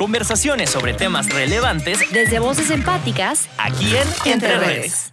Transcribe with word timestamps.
Conversaciones 0.00 0.70
sobre 0.70 0.94
temas 0.94 1.28
relevantes 1.28 2.10
Desde 2.10 2.38
voces 2.38 2.70
empáticas, 2.70 3.50
aquí 3.58 3.94
en 3.94 4.32
Entre 4.32 4.56
Redes. 4.56 5.12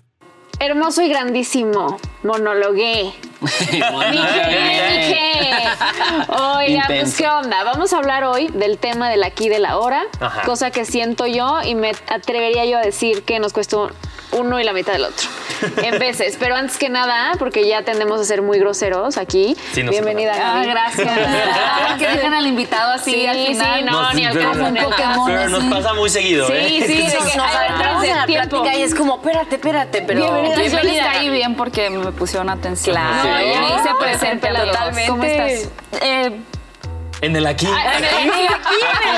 Hermoso 0.61 1.01
y 1.01 1.09
grandísimo. 1.09 1.97
Monologué. 2.23 3.11
Oiga, 6.29 6.85
pues 6.87 7.17
qué 7.17 7.27
onda. 7.27 7.65
Vamos 7.65 7.91
a 7.91 7.97
hablar 7.97 8.23
hoy 8.23 8.47
del 8.47 8.77
tema 8.77 9.09
del 9.09 9.25
aquí 9.25 9.47
y 9.47 9.49
de 9.49 9.59
la 9.59 9.71
ahora, 9.71 10.03
Ajá. 10.21 10.43
cosa 10.43 10.71
que 10.71 10.85
siento 10.85 11.27
yo 11.27 11.59
y 11.63 11.75
me 11.75 11.91
atrevería 12.07 12.63
yo 12.63 12.77
a 12.77 12.81
decir 12.81 13.23
que 13.23 13.39
nos 13.39 13.51
cuesta 13.51 13.89
uno 14.39 14.59
y 14.59 14.63
la 14.63 14.73
mitad 14.73 14.93
del 14.93 15.05
otro. 15.05 15.27
En 15.77 15.97
veces, 15.99 16.37
pero 16.39 16.55
antes 16.55 16.77
que 16.77 16.89
nada, 16.89 17.33
porque 17.39 17.67
ya 17.67 17.81
tendemos 17.81 18.21
a 18.21 18.23
ser 18.23 18.41
muy 18.41 18.59
groseros 18.59 19.17
aquí. 19.17 19.55
Sí, 19.73 19.81
nos 19.83 19.91
Bienvenida. 19.91 20.33
Ah, 20.39 20.63
gracias. 20.63 21.09
que 21.99 22.07
dejan 22.07 22.33
al 22.33 22.45
invitado 22.47 22.93
así 22.93 23.11
Sí, 23.11 23.25
al 23.27 23.37
final. 23.47 23.79
sí, 23.79 23.85
no, 23.85 24.13
ni 24.13 24.25
al 24.25 24.33
pero- 24.33 24.51
caso, 24.51 24.73
Pokémon. 24.89 25.25
Pero 25.27 25.49
nos 25.49 25.63
pasa 25.65 25.93
muy 25.93 26.09
seguido, 26.09 26.47
Sí, 26.47 26.53
¿eh? 26.53 26.83
sí, 26.85 26.97
de 26.97 27.07
que, 27.07 27.13
Nos 27.37 27.37
a 27.55 27.59
ver, 27.59 27.71
agarramos 27.71 28.03
en 28.03 28.15
la 28.15 28.25
tiempo. 28.25 28.49
plática 28.61 28.75
y 28.77 28.83
es 28.83 28.93
como, 28.95 29.15
espérate, 29.15 29.55
espérate, 29.55 30.01
pero... 30.03 30.19
Bienvenida. 30.21 30.53
Entonces 30.55 30.71
yo 30.73 30.83
les 30.83 30.99
caí 31.03 31.29
bien 31.29 31.55
porque 31.55 31.89
me 31.89 32.11
pusieron 32.11 32.49
atención. 32.49 32.95
Claro. 32.95 33.23
Sí, 33.23 33.51
Sí. 33.53 33.59
me 33.59 33.67
hice 33.81 33.89
presente. 33.99 34.47
Totalmente. 34.49 35.09
¿Cómo 35.09 35.23
estás? 35.23 35.69
Eh, 36.01 36.31
En 37.21 37.35
el 37.35 37.45
aquí. 37.47 37.65
Aquí 37.67 38.03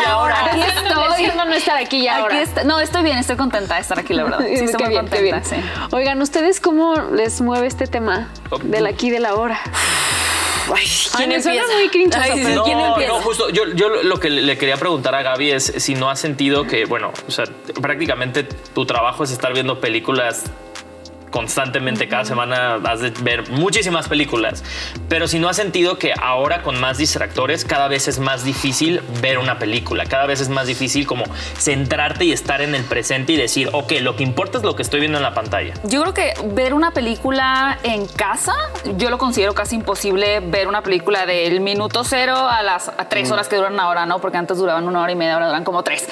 ahora. 0.07 0.45
Aquí 0.45 0.61
estoy. 0.61 0.99
Diciendo 1.17 1.45
no 1.45 1.53
estar 1.53 1.77
aquí 1.77 2.03
ya 2.03 2.13
aquí 2.13 2.21
ahora. 2.21 2.41
está- 2.41 2.63
no, 2.63 2.79
estoy 2.79 3.03
bien, 3.03 3.17
estoy 3.17 3.35
contenta 3.35 3.75
de 3.75 3.81
estar 3.81 3.99
aquí, 3.99 4.13
la 4.13 4.23
verdad. 4.23 4.39
Sí, 4.47 4.55
Qué 4.55 4.63
estoy 4.65 4.83
muy 4.83 4.89
bien, 4.89 5.05
qué 5.09 5.17
contenta, 5.17 5.49
bien. 5.55 5.63
sí. 5.63 5.69
Oigan, 5.95 6.21
¿ustedes 6.21 6.61
cómo 6.61 6.95
les 7.11 7.41
mueve 7.41 7.67
este 7.67 7.87
tema 7.87 8.29
del 8.63 8.85
aquí 8.87 9.07
y 9.07 9.09
de 9.09 9.19
la 9.19 9.35
hora? 9.35 9.59
Ay, 10.73 10.85
Ay, 11.17 11.27
me 11.27 11.41
suena 11.41 11.63
muy 11.73 11.89
crinchoso, 11.89 12.21
Ay, 12.23 12.31
¿quién 12.31 12.55
no, 12.55 12.89
empieza? 12.93 13.11
no, 13.13 13.21
justo, 13.21 13.49
yo, 13.49 13.63
yo 13.73 13.89
lo 13.89 14.19
que 14.19 14.29
le 14.29 14.55
quería 14.57 14.77
preguntar 14.77 15.15
a 15.15 15.23
Gaby 15.23 15.51
es 15.51 15.73
si 15.77 15.95
no 15.95 16.09
has 16.11 16.19
sentido 16.19 16.67
que, 16.67 16.85
bueno, 16.85 17.11
o 17.27 17.31
sea, 17.31 17.45
prácticamente 17.81 18.43
tu 18.43 18.85
trabajo 18.85 19.23
es 19.23 19.31
estar 19.31 19.51
viendo 19.53 19.81
películas 19.81 20.43
constantemente, 21.29 22.07
cada 22.07 22.25
semana 22.25 22.75
has 22.85 23.01
de 23.01 23.11
ver 23.21 23.49
muchísimas 23.49 24.07
películas, 24.07 24.63
pero 25.07 25.27
si 25.27 25.39
no 25.39 25.49
has 25.49 25.55
sentido 25.55 25.97
que 25.97 26.13
ahora 26.19 26.63
con 26.63 26.79
más 26.79 26.97
distractores 26.97 27.65
cada 27.65 27.87
vez 27.87 28.07
es 28.07 28.19
más 28.19 28.43
difícil 28.43 29.01
ver 29.21 29.37
una 29.37 29.59
película, 29.59 30.05
cada 30.05 30.25
vez 30.25 30.41
es 30.41 30.49
más 30.49 30.67
difícil 30.67 31.07
como 31.07 31.25
centrarte 31.57 32.25
y 32.25 32.31
estar 32.31 32.61
en 32.61 32.75
el 32.75 32.83
presente 32.83 33.33
y 33.33 33.37
decir, 33.37 33.69
ok, 33.73 33.93
lo 34.01 34.15
que 34.15 34.23
importa 34.23 34.57
es 34.57 34.63
lo 34.63 34.75
que 34.75 34.81
estoy 34.81 34.99
viendo 34.99 35.17
en 35.17 35.23
la 35.23 35.33
pantalla. 35.33 35.73
Yo 35.83 36.01
creo 36.01 36.13
que 36.13 36.33
ver 36.53 36.73
una 36.73 36.91
película 36.91 37.79
en 37.83 38.07
casa, 38.07 38.53
yo 38.97 39.09
lo 39.09 39.17
considero 39.17 39.53
casi 39.53 39.75
imposible 39.75 40.39
ver 40.39 40.67
una 40.67 40.81
película 40.81 41.25
del 41.25 41.61
minuto 41.61 42.03
cero 42.03 42.35
a 42.35 42.63
las 42.63 42.89
a 42.89 43.09
tres 43.09 43.31
horas 43.31 43.47
que 43.47 43.55
duran 43.55 43.73
una 43.73 43.89
hora, 43.89 44.05
¿no? 44.05 44.19
Porque 44.19 44.37
antes 44.37 44.57
duraban 44.57 44.87
una 44.87 45.01
hora 45.01 45.11
y 45.11 45.15
media, 45.15 45.33
ahora 45.33 45.47
duran 45.47 45.63
como 45.63 45.83
tres. 45.83 46.07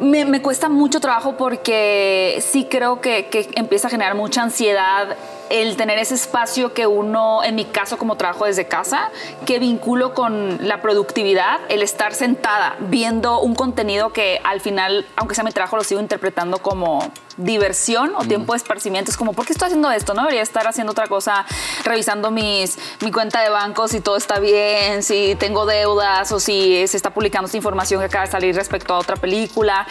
Me, 0.00 0.42
cuesta 0.42 0.68
mucho 0.68 1.00
trabajo 1.00 1.36
porque 1.36 2.42
sí 2.44 2.66
creo 2.68 3.00
que, 3.00 3.26
que 3.26 3.48
empieza 3.54 3.86
a 3.86 3.90
generar 3.90 4.14
mucha 4.14 4.42
ansiedad 4.42 5.16
el 5.50 5.76
tener 5.76 5.98
ese 5.98 6.14
espacio 6.14 6.72
que 6.72 6.86
uno, 6.86 7.44
en 7.44 7.54
mi 7.54 7.64
caso 7.64 7.96
como 7.96 8.16
trabajo 8.16 8.46
desde 8.46 8.66
casa, 8.66 9.10
que 9.46 9.58
vinculo 9.58 10.14
con 10.14 10.66
la 10.66 10.82
productividad, 10.82 11.60
el 11.68 11.82
estar 11.82 12.14
sentada 12.14 12.76
viendo 12.80 13.40
un 13.40 13.54
contenido 13.54 14.12
que 14.12 14.40
al 14.42 14.60
final, 14.60 15.06
aunque 15.16 15.34
sea 15.34 15.44
mi 15.44 15.52
trabajo, 15.52 15.76
lo 15.76 15.84
sigo 15.84 16.00
interpretando 16.00 16.58
como 16.58 17.10
diversión 17.36 18.12
o 18.16 18.24
tiempo 18.24 18.52
de 18.52 18.58
esparcimiento. 18.58 19.10
Es 19.10 19.16
como, 19.16 19.32
¿por 19.32 19.46
qué 19.46 19.52
estoy 19.52 19.66
haciendo 19.66 19.90
esto? 19.90 20.14
No 20.14 20.22
debería 20.22 20.42
estar 20.42 20.66
haciendo 20.66 20.92
otra 20.92 21.06
cosa, 21.08 21.44
revisando 21.84 22.30
mis, 22.30 22.78
mi 23.00 23.10
cuenta 23.10 23.40
de 23.40 23.50
banco, 23.50 23.88
si 23.88 24.00
todo 24.00 24.16
está 24.16 24.38
bien, 24.38 25.02
si 25.02 25.34
tengo 25.38 25.66
deudas 25.66 26.30
o 26.32 26.40
si 26.40 26.86
se 26.86 26.96
está 26.96 27.10
publicando 27.10 27.46
esta 27.46 27.56
información 27.56 28.00
que 28.00 28.06
acaba 28.06 28.24
de 28.26 28.30
salir 28.32 28.54
respecto 28.54 28.94
a 28.94 28.98
otra 28.98 29.16
película. 29.16 29.86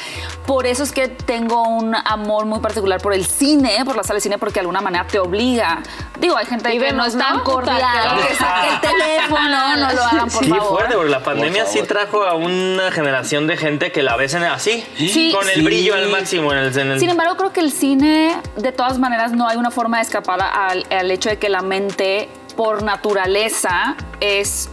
Por 0.46 0.66
eso 0.66 0.84
es 0.84 0.92
que 0.92 1.08
tengo 1.08 1.64
un 1.64 1.96
amor 1.96 2.46
muy 2.46 2.60
particular 2.60 3.02
por 3.02 3.14
el 3.14 3.26
cine, 3.26 3.84
por 3.86 3.96
la 3.96 4.04
sala 4.04 4.16
de 4.16 4.22
cine, 4.22 4.38
porque 4.38 4.56
de 4.56 4.60
alguna 4.62 4.82
manera 4.82 5.06
te 5.08 5.20
obliga. 5.20 5.82
Digo, 6.20 6.38
hay 6.38 6.46
gente 6.46 6.70
Y 6.70 6.74
que 6.74 6.80
vemos, 6.80 6.98
no 6.98 7.06
es 7.06 7.18
tan 7.18 7.38
¿no? 7.38 7.44
cordial, 7.44 8.18
que 8.28 8.36
saque 8.36 8.70
el 8.70 8.82
teléfono, 8.82 9.76
no 9.78 9.94
lo 9.94 10.04
hagan, 10.04 10.30
por 10.30 10.44
Qué 10.44 10.50
favor. 10.50 10.70
fuerte, 10.70 10.96
porque 10.96 11.10
la 11.12 11.24
pandemia 11.24 11.66
sí 11.66 11.82
trajo 11.84 12.24
a 12.24 12.36
una 12.36 12.92
generación 12.92 13.48
de 13.48 13.58
gente 13.58 13.92
que 13.92 14.04
la 14.04 14.16
ves 14.16 14.34
en 14.34 14.44
así, 14.44 14.86
Sí. 14.98 15.32
con 15.34 15.48
el 15.50 15.56
Sí. 15.56 15.62
brillo 15.62 15.96
al 15.96 16.08
máximo 16.10 16.52
en 16.52 16.60
el, 16.60 16.78
en 16.78 16.92
el- 16.92 17.00
Sin 17.00 17.10
embargo, 17.10 17.33
creo 17.38 17.54
que 17.54 17.60
el 17.60 17.72
cine, 17.72 18.36
de 18.56 18.72
todas 18.72 19.00
maneras, 19.00 19.32
no 19.32 19.48
hay 19.48 19.58
una 19.58 19.72
forma 19.72 19.98
de 19.98 20.04
escapar 20.04 20.42
al, 20.42 20.86
al 20.90 21.12
hecho 21.12 21.30
de 21.30 21.38
que 21.38 21.50
la 21.50 21.62
mente, 21.62 22.30
por 22.56 22.84
naturaleza, 22.84 23.96
es 24.20 24.70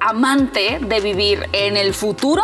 amante 0.00 0.78
de 0.80 1.00
vivir 1.00 1.48
en 1.52 1.76
el 1.76 1.94
futuro. 1.94 2.42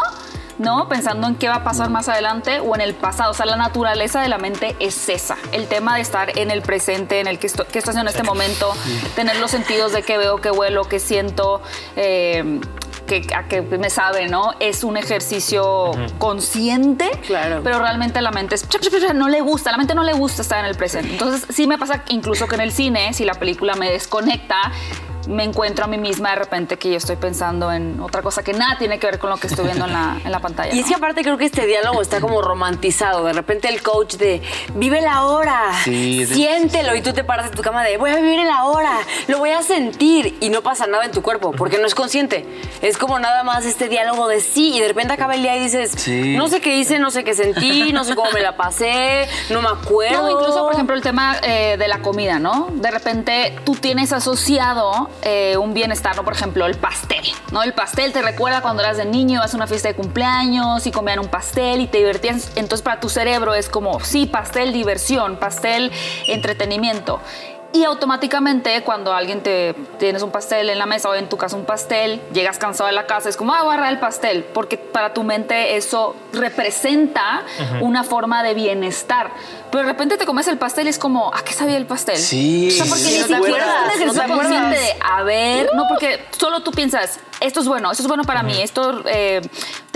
¿No? 0.59 0.89
Pensando 0.89 1.29
en 1.29 1.37
qué 1.37 1.47
va 1.47 1.55
a 1.55 1.63
pasar 1.63 1.89
más 1.89 2.09
adelante 2.09 2.59
o 2.59 2.75
en 2.75 2.81
el 2.81 2.93
pasado. 2.93 3.31
O 3.31 3.35
sea, 3.35 3.47
la 3.47 3.55
naturaleza 3.55 4.21
de 4.21 4.29
la 4.29 4.39
mente 4.39 4.75
es 4.81 5.09
esa. 5.09 5.37
El 5.53 5.69
tema 5.69 5.95
de 5.95 6.01
estar 6.01 6.37
en 6.37 6.51
el 6.51 6.63
presente, 6.63 7.21
en 7.21 7.29
el 7.29 7.39
que 7.39 7.47
estoy 7.47 7.65
haciendo 7.71 8.01
en 8.01 8.09
este 8.09 8.25
momento, 8.25 8.75
tener 9.15 9.37
los 9.37 9.53
sentidos 9.53 9.93
de 9.93 10.03
qué 10.03 10.19
veo, 10.19 10.39
qué 10.39 10.51
huelo, 10.51 10.83
qué 10.83 10.99
siento, 10.99 11.63
eh, 11.95 12.59
que, 13.09 13.27
a 13.35 13.49
qué 13.49 13.63
me 13.63 13.91
sabe, 13.91 14.29
¿no? 14.29 14.53
Es 14.61 14.85
un 14.85 14.97
ejercicio 14.97 15.91
consciente, 16.19 17.11
Claro. 17.27 17.63
pero 17.65 17.81
realmente 17.81 18.21
la 18.23 18.31
mente 18.31 18.55
es, 18.55 18.65
no 19.15 19.29
le 19.29 19.41
gusta, 19.41 19.73
la 19.73 19.79
mente 19.79 19.95
no 19.97 20.05
le 20.05 20.13
gusta 20.13 20.43
estar 20.43 20.61
en 20.61 20.67
el 20.67 20.77
presente. 20.77 21.11
Entonces 21.11 21.47
sí 21.53 21.67
me 21.67 21.79
pasa 21.79 22.05
incluso 22.09 22.47
que 22.47 22.55
en 22.55 22.61
el 22.61 22.71
cine, 22.73 23.13
si 23.15 23.25
la 23.25 23.35
película 23.35 23.75
me 23.75 23.91
desconecta, 23.91 24.57
me 25.29 25.45
encuentro 25.45 25.85
a 25.85 25.89
mí 25.89 25.99
misma 25.99 26.31
de 26.31 26.37
repente 26.37 26.77
que 26.79 26.91
yo 26.91 26.97
estoy 26.97 27.17
pensando 27.17 27.71
en 27.73 28.01
otra 28.01 28.23
cosa 28.23 28.43
que 28.43 28.53
nada 28.55 28.77
tiene 28.79 28.99
que 28.99 29.07
ver 29.07 29.19
con 29.19 29.31
lo 29.31 29.37
que 29.37 29.47
estoy 29.47 29.67
viendo 29.67 29.85
en 29.85 29.93
la, 29.93 30.19
en 30.25 30.33
la 30.33 30.41
pantalla. 30.41 30.75
Y 30.75 30.81
es 30.81 30.87
que 30.87 30.95
aparte 30.95 31.23
creo 31.23 31.37
que 31.39 31.45
este 31.45 31.67
diálogo 31.67 32.01
está 32.03 32.21
como 32.21 32.41
romantizado. 32.43 33.25
De 33.25 33.33
repente 33.33 33.69
el 33.69 33.83
coach 33.83 34.15
de 34.17 34.43
vive 34.75 35.01
la 35.01 35.25
hora, 35.25 35.71
Sí, 35.85 36.25
de- 36.25 36.35
siéntelo 36.35 36.95
y 36.97 37.03
tú 37.03 37.13
te 37.13 37.25
paras 37.25 37.47
en 37.51 37.55
tu 37.55 37.63
cama 37.63 37.85
de 37.85 37.97
voy 37.99 38.11
a 38.11 38.17
vivir 38.17 38.39
en 38.41 38.49
la 38.49 38.65
hora, 38.65 38.99
lo 39.29 39.39
voy 39.39 39.51
a 39.51 39.63
sentir 39.63 40.37
y 40.41 40.49
no 40.51 40.63
pasa 40.63 40.87
nada 40.87 41.05
en 41.05 41.13
tu 41.13 41.23
cuerpo 41.23 41.53
porque 41.53 41.79
no 41.79 41.87
es 41.87 41.95
consciente. 41.95 42.47
Es 42.83 42.97
como 42.99 43.19
nada 43.19 43.43
más 43.45 43.65
este 43.67 43.89
diálogo 43.89 44.29
de 44.29 44.41
sí 44.41 44.77
y 44.77 44.81
de 44.81 44.89
repente 44.89 45.13
acaba 45.13 45.35
el 45.35 45.43
día 45.43 45.57
y 45.57 45.61
dices 45.61 45.93
Sí. 45.97 46.37
no 46.37 46.49
sé 46.49 46.61
qué 46.61 46.77
hice, 46.77 46.99
no 46.99 47.11
sé 47.11 47.25
qué 47.25 47.35
sentí, 47.35 47.93
no 47.93 48.05
sé 48.05 48.15
cómo 48.15 48.31
me 48.33 48.41
la 48.41 48.57
pasé, 48.57 49.29
no 49.51 49.61
me 49.63 49.69
acuerdo. 49.69 50.23
No, 50.23 50.31
incluso, 50.31 50.65
por 50.65 50.73
ejemplo, 50.73 50.95
el 50.97 51.03
tema 51.03 51.37
eh, 51.43 51.77
de 51.79 51.89
la 51.89 51.99
comida, 51.99 52.39
¿no? 52.39 52.69
De 52.73 52.91
repente 52.91 53.59
tú 53.65 53.75
tienes 53.75 54.13
asociado 54.13 55.11
eh, 55.23 55.57
un 55.57 55.75
bienestar, 55.75 56.17
¿no? 56.17 56.25
Por 56.25 56.33
ejemplo, 56.33 56.67
el 56.67 56.77
pastel, 56.77 57.25
¿no? 57.53 57.63
El 57.63 57.73
pastel 57.73 58.13
te 58.13 58.23
recuerda 58.23 58.61
cuando 58.61 58.83
eras 58.83 58.97
de 58.97 59.05
niño, 59.05 59.41
vas 59.41 59.53
a 59.53 59.57
una 59.57 59.67
fiesta 59.67 59.89
de 59.89 59.95
cumpleaños 59.95 60.87
y 60.87 60.93
comían 60.93 61.19
un 61.19 61.29
pastel 61.29 61.81
y 61.81 61.87
te 61.87 61.99
divertías. 61.99 62.53
Entonces, 62.57 62.83
para 62.83 63.01
tu 63.01 63.09
cerebro 63.09 63.55
es 63.55 63.69
como, 63.69 64.01
sí, 64.01 64.27
pastel, 64.27 64.73
diversión, 64.73 65.37
pastel, 65.37 65.91
entretenimiento. 66.27 67.21
Y 67.71 67.85
automáticamente 67.85 68.83
cuando 68.83 69.13
alguien 69.13 69.43
te 69.43 69.75
tienes 69.99 70.23
un 70.23 70.31
pastel 70.31 70.71
en 70.71 70.79
la 70.79 70.87
mesa 70.87 71.11
o 71.11 71.15
en 71.15 71.29
tu 71.29 71.37
casa 71.37 71.55
un 71.55 71.67
pastel, 71.67 72.21
llegas 72.33 72.57
cansado 72.57 72.87
de 72.87 72.95
la 72.95 73.07
casa, 73.07 73.29
es 73.29 73.37
como, 73.37 73.53
ah, 73.53 73.63
voy 73.63 73.71
a 73.71 73.75
agarrar 73.75 73.93
el 73.93 73.99
pastel, 73.99 74.45
porque 74.55 74.79
para 74.79 75.13
tu 75.13 75.23
mente 75.23 75.77
eso 75.77 76.17
representa 76.33 77.43
una 77.83 78.05
forma 78.05 78.43
de 78.43 78.55
bienestar. 78.55 79.33
Pero 79.71 79.85
de 79.85 79.91
repente 79.93 80.17
te 80.17 80.25
comes 80.25 80.49
el 80.49 80.57
pastel 80.57 80.87
y 80.87 80.91
es 80.91 80.99
como, 80.99 81.31
¿a 81.35 81.43
qué 81.43 81.53
sabía 81.53 81.77
el 81.77 81.85
pastel? 81.85 82.17
Sí, 82.17 82.69
O 82.69 82.71
sea, 82.71 82.87
porque 82.87 83.03
sí, 83.03 83.23
ni 83.27 83.31
no 83.31 83.45
siquiera 83.45 83.65
es 83.65 84.01
un 84.01 84.03
ejercicio 84.03 84.35
consciente 84.35 84.79
de, 84.79 84.97
a 85.03 85.23
ver, 85.25 85.71
no, 85.75 85.87
porque 85.89 86.25
solo 86.39 86.61
tú 86.61 86.71
piensas, 86.71 87.21
esto 87.41 87.61
es 87.61 87.69
bueno, 87.69 87.91
esto 87.91 88.03
es 88.03 88.09
bueno 88.09 88.25
para 88.25 88.43
mí, 88.43 88.63
esto, 88.63 89.03
eh, 89.05 89.43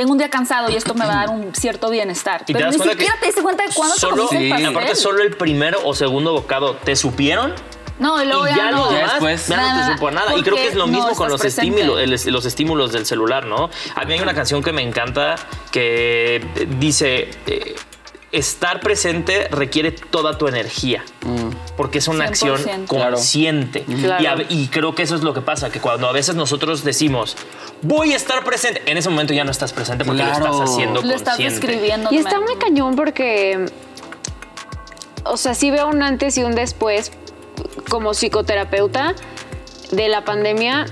tengo 0.02 0.12
un 0.12 0.18
día 0.18 0.30
cansado 0.30 0.68
y 0.68 0.74
esto 0.74 0.94
me 0.94 1.06
va 1.06 1.12
a 1.12 1.16
dar 1.26 1.30
un 1.30 1.54
cierto 1.54 1.88
bienestar. 1.90 2.44
Y 2.48 2.52
Pero 2.52 2.70
ni 2.70 2.78
siquiera 2.78 3.14
te 3.20 3.26
diste 3.26 3.40
cuenta 3.42 3.64
de 3.66 3.72
cuándo 3.72 3.94
solo, 3.94 4.26
te 4.28 4.48
pastel. 4.50 4.66
aparte 4.66 4.96
solo 4.96 5.22
el 5.22 5.36
primero 5.36 5.78
o 5.84 5.94
segundo 5.94 6.32
bocado 6.32 6.74
te 6.74 6.96
supieron 6.96 7.54
no, 7.98 8.20
y 8.20 8.26
luego 8.26 8.46
y 8.48 8.50
ya, 8.50 8.56
ya 8.56 8.70
no. 8.72 8.90
demás 8.90 9.12
después. 9.12 9.46
ya 9.46 9.56
no 9.58 9.62
Nada, 9.62 9.86
te 9.86 9.92
supo 9.94 10.08
a 10.08 10.10
nada. 10.10 10.36
Y 10.36 10.42
creo 10.42 10.56
que 10.56 10.66
es 10.66 10.74
lo 10.74 10.88
mismo 10.88 11.10
no 11.10 11.14
con 11.14 11.28
los 11.30 11.44
estímulos, 11.44 12.00
el- 12.00 12.32
los 12.32 12.44
estímulos 12.46 12.90
del 12.92 13.06
celular, 13.06 13.46
¿no? 13.46 13.70
A 13.94 14.04
mí 14.04 14.14
hay 14.14 14.20
una 14.20 14.34
canción 14.34 14.60
que 14.60 14.72
me 14.72 14.82
encanta 14.82 15.36
que 15.70 16.36
eh, 16.36 16.66
dice... 16.80 17.30
eh, 17.46 17.76
Estar 18.32 18.80
presente 18.80 19.46
requiere 19.50 19.92
toda 19.92 20.38
tu 20.38 20.48
energía, 20.48 21.04
porque 21.76 21.98
es 21.98 22.08
una 22.08 22.24
acción 22.24 22.56
100%. 22.58 22.86
consciente. 22.86 23.84
Claro. 23.84 24.22
Y, 24.22 24.26
a- 24.26 24.46
y 24.48 24.68
creo 24.68 24.94
que 24.94 25.02
eso 25.02 25.14
es 25.14 25.22
lo 25.22 25.34
que 25.34 25.42
pasa, 25.42 25.68
que 25.70 25.80
cuando 25.80 26.08
a 26.08 26.12
veces 26.12 26.34
nosotros 26.34 26.82
decimos, 26.82 27.36
voy 27.82 28.14
a 28.14 28.16
estar 28.16 28.42
presente, 28.42 28.80
en 28.86 28.96
ese 28.96 29.10
momento 29.10 29.34
ya 29.34 29.44
no 29.44 29.50
estás 29.50 29.74
presente 29.74 30.06
porque 30.06 30.22
Claro. 30.22 30.46
lo 30.46 30.52
estás 30.54 30.70
haciendo 30.70 31.02
Lo 31.02 31.14
estás 31.14 31.36
consciente. 31.36 31.66
describiendo. 31.66 32.08
Y 32.10 32.16
está 32.16 32.40
muy 32.40 32.56
cañón 32.56 32.96
porque, 32.96 33.66
o 35.24 35.36
sea, 35.36 35.54
sí 35.54 35.70
veo 35.70 35.88
un 35.88 36.02
antes 36.02 36.38
y 36.38 36.42
un 36.42 36.54
después 36.54 37.12
como 37.90 38.14
psicoterapeuta 38.14 39.14
de 39.90 40.08
la 40.08 40.24
pandemia 40.24 40.86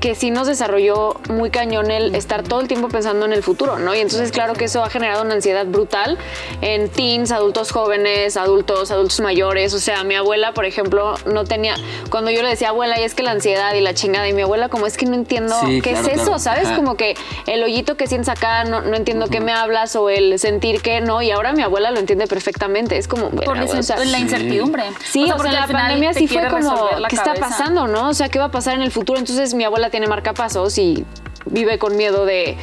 que 0.00 0.14
sí 0.14 0.30
nos 0.30 0.46
desarrolló 0.46 1.14
muy 1.28 1.50
cañón 1.50 1.90
el 1.90 2.14
estar 2.14 2.42
todo 2.42 2.60
el 2.60 2.68
tiempo 2.68 2.88
pensando 2.88 3.26
en 3.26 3.32
el 3.34 3.42
futuro, 3.42 3.78
¿no? 3.78 3.94
Y 3.94 4.00
entonces 4.00 4.32
claro 4.32 4.54
que 4.54 4.64
eso 4.64 4.82
ha 4.82 4.88
generado 4.88 5.22
una 5.22 5.34
ansiedad 5.34 5.66
brutal 5.66 6.16
en 6.62 6.88
teens, 6.88 7.30
adultos 7.32 7.70
jóvenes, 7.70 8.38
adultos, 8.38 8.90
adultos 8.90 9.20
mayores. 9.20 9.74
O 9.74 9.78
sea, 9.78 10.02
mi 10.04 10.14
abuela, 10.14 10.54
por 10.54 10.64
ejemplo, 10.64 11.14
no 11.26 11.44
tenía, 11.44 11.74
cuando 12.10 12.30
yo 12.30 12.42
le 12.42 12.48
decía 12.48 12.70
abuela, 12.70 12.98
y 12.98 13.04
es 13.04 13.14
que 13.14 13.22
la 13.22 13.32
ansiedad 13.32 13.74
y 13.74 13.80
la 13.80 13.92
chingada, 13.92 14.26
y 14.26 14.32
mi 14.32 14.42
abuela 14.42 14.70
como 14.70 14.86
es 14.86 14.96
que 14.96 15.04
no 15.06 15.14
entiendo 15.14 15.54
Sí, 15.66 15.82
qué 15.82 15.90
claro, 15.90 16.06
es 16.08 16.14
eso, 16.14 16.24
claro. 16.24 16.38
¿sabes? 16.38 16.66
Ajá. 16.66 16.76
Como 16.76 16.96
que 16.96 17.14
el 17.46 17.62
hoyito 17.62 17.96
que 17.96 18.06
sientes 18.06 18.30
acá, 18.30 18.64
no, 18.64 18.80
no 18.80 18.96
entiendo 18.96 19.26
qué 19.28 19.40
me 19.40 19.52
hablas 19.52 19.96
o 19.96 20.08
el 20.08 20.38
sentir 20.38 20.80
que 20.80 21.02
no, 21.02 21.20
y 21.20 21.30
ahora 21.30 21.52
mi 21.52 21.62
abuela 21.62 21.90
lo 21.90 21.98
entiende 21.98 22.26
perfectamente. 22.26 22.96
Es 22.96 23.06
como, 23.06 23.28
Por 23.30 23.56
la, 23.56 23.64
verga, 23.64 23.78
o 23.78 23.82
sea, 23.82 24.02
la 24.02 24.18
incertidumbre. 24.18 24.84
Sí, 25.04 25.24
o 25.24 25.26
sea, 25.26 25.36
porque 25.36 25.48
en 25.50 25.54
la 25.56 25.62
al 25.62 25.68
final 25.68 25.82
pandemia 25.82 26.14
sí 26.14 26.26
fue 26.26 26.48
como, 26.48 26.88
la 26.98 27.08
¿qué 27.08 27.16
está 27.16 27.34
cabeza. 27.34 27.48
pasando, 27.48 27.86
no? 27.86 28.08
O 28.08 28.14
sea, 28.14 28.30
¿qué 28.30 28.38
va 28.38 28.46
a 28.46 28.50
pasar 28.50 28.74
en 28.74 28.82
el 28.82 28.90
futuro? 28.90 29.18
Entonces 29.18 29.52
mi 29.52 29.64
abuela 29.64 29.89
tiene 29.90 30.06
marcapasos 30.06 30.78
y 30.78 31.04
vive 31.46 31.78
con 31.78 31.96
miedo 31.96 32.26
de 32.26 32.56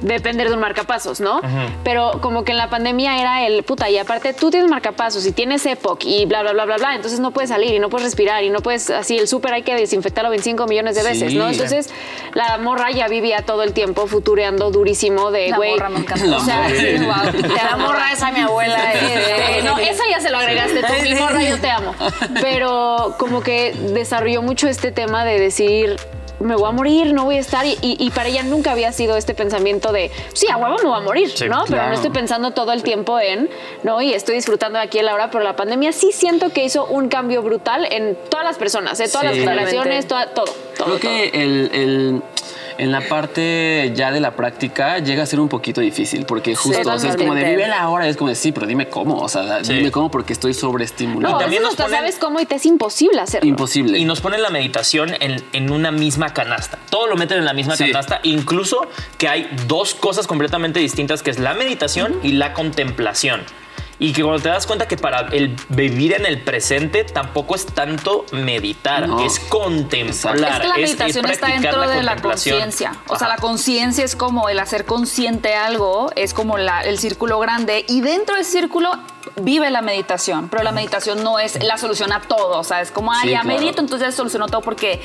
depender 0.00 0.48
de 0.48 0.54
un 0.54 0.60
marcapasos, 0.60 1.20
¿no? 1.20 1.40
Pero 1.84 2.20
como 2.20 2.44
que 2.44 2.52
en 2.52 2.58
la 2.58 2.70
pandemia 2.70 3.20
era 3.20 3.46
el 3.46 3.62
puta, 3.62 3.90
y 3.90 3.98
aparte 3.98 4.32
tú 4.32 4.50
tienes 4.50 4.68
marcapasos 4.70 5.26
y 5.26 5.32
tienes 5.32 5.64
EPOC 5.66 6.04
y 6.04 6.24
bla, 6.26 6.42
bla, 6.42 6.52
bla, 6.52 6.64
bla, 6.64 6.76
bla, 6.76 6.94
entonces 6.96 7.20
no 7.20 7.30
puedes 7.32 7.50
salir 7.50 7.72
y 7.74 7.78
no 7.78 7.88
puedes 7.88 8.04
respirar 8.06 8.42
y 8.42 8.50
no 8.50 8.60
puedes, 8.60 8.90
así, 8.90 9.18
el 9.18 9.28
súper 9.28 9.52
hay 9.54 9.62
que 9.62 9.74
desinfectarlo 9.74 10.30
25 10.30 10.66
millones 10.66 10.96
de 10.96 11.02
veces, 11.02 11.32
Sí. 11.32 11.36
¿no? 11.38 11.48
Entonces 11.48 11.90
la 12.34 12.58
morra 12.58 12.90
ya 12.90 13.06
vivía 13.08 13.42
todo 13.42 13.62
el 13.64 13.72
tiempo 13.72 14.06
futureando 14.06 14.70
durísimo 14.70 15.30
de, 15.30 15.50
La 15.50 15.56
güey. 15.56 15.70
morra 15.72 15.88
me 15.90 15.98
encanta. 16.00 16.24
La 16.26 16.36
O 16.38 16.44
sea, 16.44 16.68
sí, 16.70 16.96
Wow. 16.98 17.56
La 17.70 17.76
morra 17.76 18.12
esa, 18.12 18.30
mi 18.32 18.40
abuela. 18.40 18.92
este, 18.92 19.62
no, 19.64 19.78
esa 19.78 20.02
ya 20.10 20.20
se 20.20 20.30
lo 20.30 20.38
agregaste 20.38 20.80
tú, 20.82 20.92
mi 21.02 21.14
morra, 21.14 21.42
yo 21.42 21.58
te 21.60 21.70
amo. 21.70 21.94
Pero 22.40 23.14
como 23.18 23.40
que 23.42 23.72
desarrolló 23.92 24.42
mucho 24.42 24.68
este 24.68 24.90
tema 24.90 25.24
de 25.24 25.38
decir, 25.38 25.96
me 26.42 26.56
voy 26.56 26.68
a 26.68 26.72
morir, 26.72 27.12
no 27.14 27.24
voy 27.24 27.36
a 27.36 27.40
estar. 27.40 27.64
Y, 27.66 27.78
y- 27.80 27.96
y 27.98 28.10
para 28.10 28.28
ella 28.28 28.42
nunca 28.42 28.72
había 28.72 28.92
sido 28.92 29.16
este 29.16 29.34
pensamiento 29.34 29.92
de, 29.92 30.10
sí, 30.34 30.46
a 30.50 30.56
huevo 30.56 30.76
me 30.82 30.88
voy 30.88 30.98
a 30.98 31.00
morir, 31.00 31.30
Sí, 31.30 31.48
¿no? 31.48 31.64
Pero 31.68 31.86
no 31.86 31.92
estoy 31.94 32.10
pensando 32.10 32.50
todo 32.50 32.72
el 32.72 32.82
tiempo 32.82 33.18
en, 33.20 33.48
¿no? 33.82 34.00
Y 34.02 34.12
estoy 34.12 34.34
disfrutando 34.36 34.78
de 34.78 34.84
aquí 34.84 34.98
a 34.98 35.02
la 35.02 35.14
hora, 35.14 35.30
pero 35.30 35.42
la 35.44 35.56
pandemia 35.56 35.92
sí 35.92 36.10
siento 36.12 36.50
que 36.50 36.64
hizo 36.64 36.84
un 36.86 37.08
cambio 37.08 37.42
brutal 37.42 37.86
en 37.90 38.16
todas 38.28 38.44
las 38.44 38.58
personas, 38.58 38.98
en 39.00 39.10
todas 39.10 39.32
Sí. 39.32 39.38
las 39.40 39.48
generaciones, 39.48 40.06
toda- 40.06 40.26
todo, 40.34 40.46
todo. 40.76 40.98
Creo 40.98 41.00
que 41.00 41.28
el, 41.42 41.70
el- 41.72 42.22
en 42.78 42.92
la 42.92 43.00
parte 43.00 43.92
ya 43.94 44.10
de 44.12 44.20
la 44.20 44.32
práctica 44.32 44.98
llega 44.98 45.22
a 45.22 45.26
ser 45.26 45.40
un 45.40 45.48
poquito 45.48 45.80
difícil 45.80 46.24
porque 46.26 46.54
justo 46.54 46.90
o 46.90 46.98
sea, 46.98 47.10
es 47.10 47.16
como 47.16 47.34
de 47.34 47.44
vive 47.44 47.68
la 47.68 47.88
hora, 47.88 48.06
es 48.08 48.16
como 48.16 48.28
de 48.28 48.34
sí, 48.34 48.52
pero 48.52 48.66
dime 48.66 48.88
cómo, 48.88 49.18
o 49.18 49.28
sea, 49.28 49.64
Sí. 49.64 49.74
dime 49.74 49.90
cómo 49.90 50.10
porque 50.10 50.32
estoy 50.32 50.54
sobreestimulado. 50.54 51.34
No, 51.34 51.40
Y 51.40 51.42
también 51.42 51.62
nos 51.62 51.76
ponen- 51.76 51.90
sabes 51.90 52.18
cómo 52.18 52.40
y 52.40 52.46
te 52.46 52.56
es 52.56 52.66
imposible 52.66 53.20
hacerlo. 53.20 53.48
Imposible. 53.48 53.98
Y 53.98 54.04
nos 54.04 54.20
ponen 54.20 54.42
la 54.42 54.50
meditación 54.50 55.14
en, 55.20 55.42
en 55.52 55.70
una 55.70 55.90
misma 55.90 56.32
canasta. 56.32 56.78
Todo 56.90 57.06
lo 57.06 57.16
meten 57.16 57.38
en 57.38 57.44
la 57.44 57.52
misma 57.54 57.76
Sí. 57.76 57.84
canasta, 57.90 58.20
incluso 58.22 58.86
que 59.18 59.28
hay 59.28 59.48
dos 59.66 59.94
cosas 59.94 60.26
completamente 60.26 60.80
distintas, 60.80 61.22
que 61.22 61.30
es 61.30 61.38
la 61.38 61.54
meditación 61.54 62.18
y 62.22 62.32
la 62.32 62.52
contemplación. 62.52 63.42
Y 64.02 64.12
que 64.12 64.22
cuando 64.24 64.42
te 64.42 64.48
das 64.48 64.66
cuenta 64.66 64.88
que 64.88 64.96
para 64.96 65.28
el 65.28 65.54
vivir 65.68 66.12
en 66.14 66.26
el 66.26 66.40
presente 66.42 67.04
tampoco 67.04 67.54
es 67.54 67.66
tanto 67.66 68.26
meditar, 68.32 69.06
No. 69.06 69.24
es 69.24 69.38
contemplar. 69.38 70.34
Es 70.34 70.58
que 70.60 70.66
la 70.68 70.74
es 70.74 70.80
meditación 70.80 71.24
está 71.26 71.46
practicar 71.46 71.72
dentro 71.76 71.88
de 71.88 72.02
la 72.02 72.16
conciencia. 72.16 72.96
O 73.06 73.16
sea, 73.16 73.28
Ajá. 73.28 73.36
la 73.36 73.40
conciencia 73.40 74.04
es 74.04 74.16
como 74.16 74.48
el 74.48 74.58
hacer 74.58 74.86
consciente 74.86 75.54
algo, 75.54 76.10
es 76.16 76.34
como 76.34 76.58
la- 76.58 76.80
el 76.80 76.98
círculo 76.98 77.38
grande 77.38 77.84
y 77.88 78.00
dentro 78.00 78.34
del 78.34 78.44
círculo 78.44 78.90
vive 79.40 79.70
la 79.70 79.82
meditación, 79.82 80.48
pero 80.48 80.64
la 80.64 80.72
meditación 80.72 81.22
no 81.22 81.38
es 81.38 81.62
la 81.62 81.78
solución 81.78 82.12
a 82.12 82.22
todo, 82.22 82.58
o 82.58 82.64
sea, 82.64 82.80
es 82.80 82.90
como, 82.90 83.12
ah, 83.12 83.20
Sí, 83.22 83.30
ya 83.30 83.42
claro. 83.42 83.56
medito, 83.60 83.80
entonces 83.80 84.08
ya 84.08 84.12
solucionó 84.12 84.48
todo 84.48 84.62
porque 84.62 85.00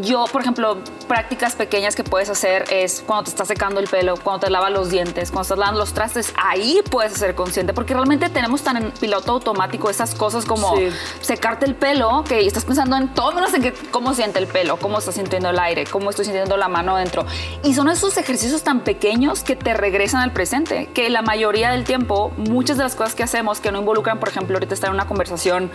yo, 0.00 0.24
por 0.30 0.42
ejemplo, 0.42 0.78
prácticas 1.08 1.54
pequeñas 1.56 1.96
que 1.96 2.04
puedes 2.04 2.30
hacer 2.30 2.64
es 2.70 3.02
cuando 3.04 3.24
te 3.24 3.30
estás 3.30 3.48
secando 3.48 3.80
el 3.80 3.88
pelo, 3.88 4.14
cuando 4.22 4.46
te 4.46 4.50
lavas 4.50 4.70
los 4.70 4.90
dientes, 4.90 5.30
cuando 5.30 5.42
estás 5.42 5.58
lavando 5.58 5.80
los 5.80 5.92
trastes, 5.92 6.32
ahí 6.36 6.80
puedes 6.90 7.14
ser 7.14 7.34
consciente, 7.34 7.72
porque 7.72 7.94
realmente 7.94 8.28
tenemos 8.28 8.62
tan 8.62 8.76
en 8.76 8.90
piloto 8.92 9.32
automático 9.32 9.90
esas 9.90 10.14
cosas 10.14 10.44
como 10.44 10.76
Sí. 10.76 10.90
secarte 11.20 11.66
el 11.66 11.74
pelo, 11.74 12.24
que 12.28 12.46
estás 12.46 12.64
pensando 12.64 12.96
en 12.96 13.08
todo 13.14 13.32
menos 13.32 13.52
en 13.54 13.62
que, 13.62 13.72
cómo 13.72 14.14
siente 14.14 14.38
el 14.38 14.46
pelo, 14.46 14.76
cómo 14.76 14.98
está 14.98 15.12
sintiendo 15.12 15.50
el 15.50 15.58
aire, 15.58 15.84
cómo 15.84 16.10
estoy 16.10 16.24
sintiendo 16.24 16.56
la 16.56 16.68
mano 16.68 16.96
dentro. 16.96 17.26
Y 17.64 17.74
son 17.74 17.88
esos 17.88 18.16
ejercicios 18.16 18.62
tan 18.62 18.80
pequeños 18.80 19.42
que 19.42 19.56
te 19.56 19.74
regresan 19.74 20.20
al 20.22 20.32
presente, 20.32 20.88
que 20.94 21.10
la 21.10 21.22
mayoría 21.22 21.70
del 21.70 21.84
tiempo, 21.84 22.30
muchas 22.36 22.76
de 22.76 22.84
las 22.84 22.94
cosas 22.94 23.14
que 23.14 23.22
hacemos 23.22 23.60
que 23.60 23.72
no 23.72 23.78
involucran, 23.80 24.18
por 24.20 24.28
ejemplo, 24.28 24.56
ahorita 24.56 24.74
estar 24.74 24.88
en 24.88 24.94
una 24.94 25.06
conversación 25.06 25.70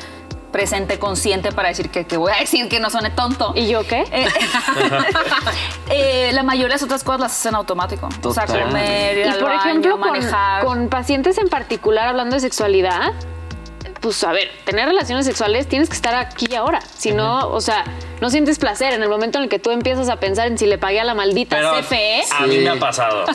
presente, 0.55 0.97
consciente 0.99 1.51
para 1.51 1.67
decir 1.67 1.89
que, 1.89 2.05
que 2.05 2.15
voy 2.15 2.31
a 2.31 2.39
decir 2.39 2.69
que 2.69 2.79
no 2.79 2.89
suene 2.89 3.09
tonto. 3.09 3.51
¿Y 3.57 3.67
yo 3.67 3.85
qué? 3.85 4.05
Eh, 4.09 4.25
eh, 5.89 6.29
la 6.33 6.43
mayoría 6.43 6.67
de 6.69 6.73
las 6.75 6.83
otras 6.83 7.03
cosas 7.03 7.19
las 7.19 7.31
haces 7.33 7.47
en 7.47 7.55
automático. 7.55 8.07
O 8.23 8.33
sea, 8.33 8.45
Total. 8.45 8.63
comer, 8.63 9.17
ir 9.17 9.25
Y 9.25 9.29
al 9.29 9.39
por 9.39 9.49
baño, 9.49 9.59
ejemplo, 9.59 9.91
con, 9.99 10.11
manejar. 10.11 10.63
con 10.63 10.87
pacientes 10.87 11.37
en 11.39 11.49
particular 11.49 12.07
hablando 12.07 12.35
de 12.35 12.39
sexualidad, 12.39 13.11
pues 13.99 14.23
a 14.23 14.31
ver, 14.31 14.49
tener 14.63 14.87
relaciones 14.87 15.25
sexuales 15.25 15.67
tienes 15.67 15.89
que 15.89 15.95
estar 15.95 16.15
aquí 16.15 16.47
y 16.49 16.55
ahora. 16.55 16.79
Si 16.97 17.11
no, 17.11 17.49
o 17.49 17.59
sea, 17.59 17.83
no 18.21 18.29
sientes 18.29 18.57
placer 18.57 18.93
en 18.93 19.03
el 19.03 19.09
momento 19.09 19.39
en 19.39 19.43
el 19.43 19.49
que 19.49 19.59
tú 19.59 19.71
empiezas 19.71 20.07
a 20.07 20.15
pensar 20.21 20.47
en 20.47 20.57
si 20.57 20.67
le 20.67 20.77
pagué 20.77 21.01
a 21.01 21.03
la 21.03 21.15
maldita 21.15 21.57
Pero 21.57 21.73
CFE. 21.81 22.23
a 22.31 22.47
mí 22.47 22.59
me 22.59 22.69
ha 22.69 22.79
pasado. 22.79 23.25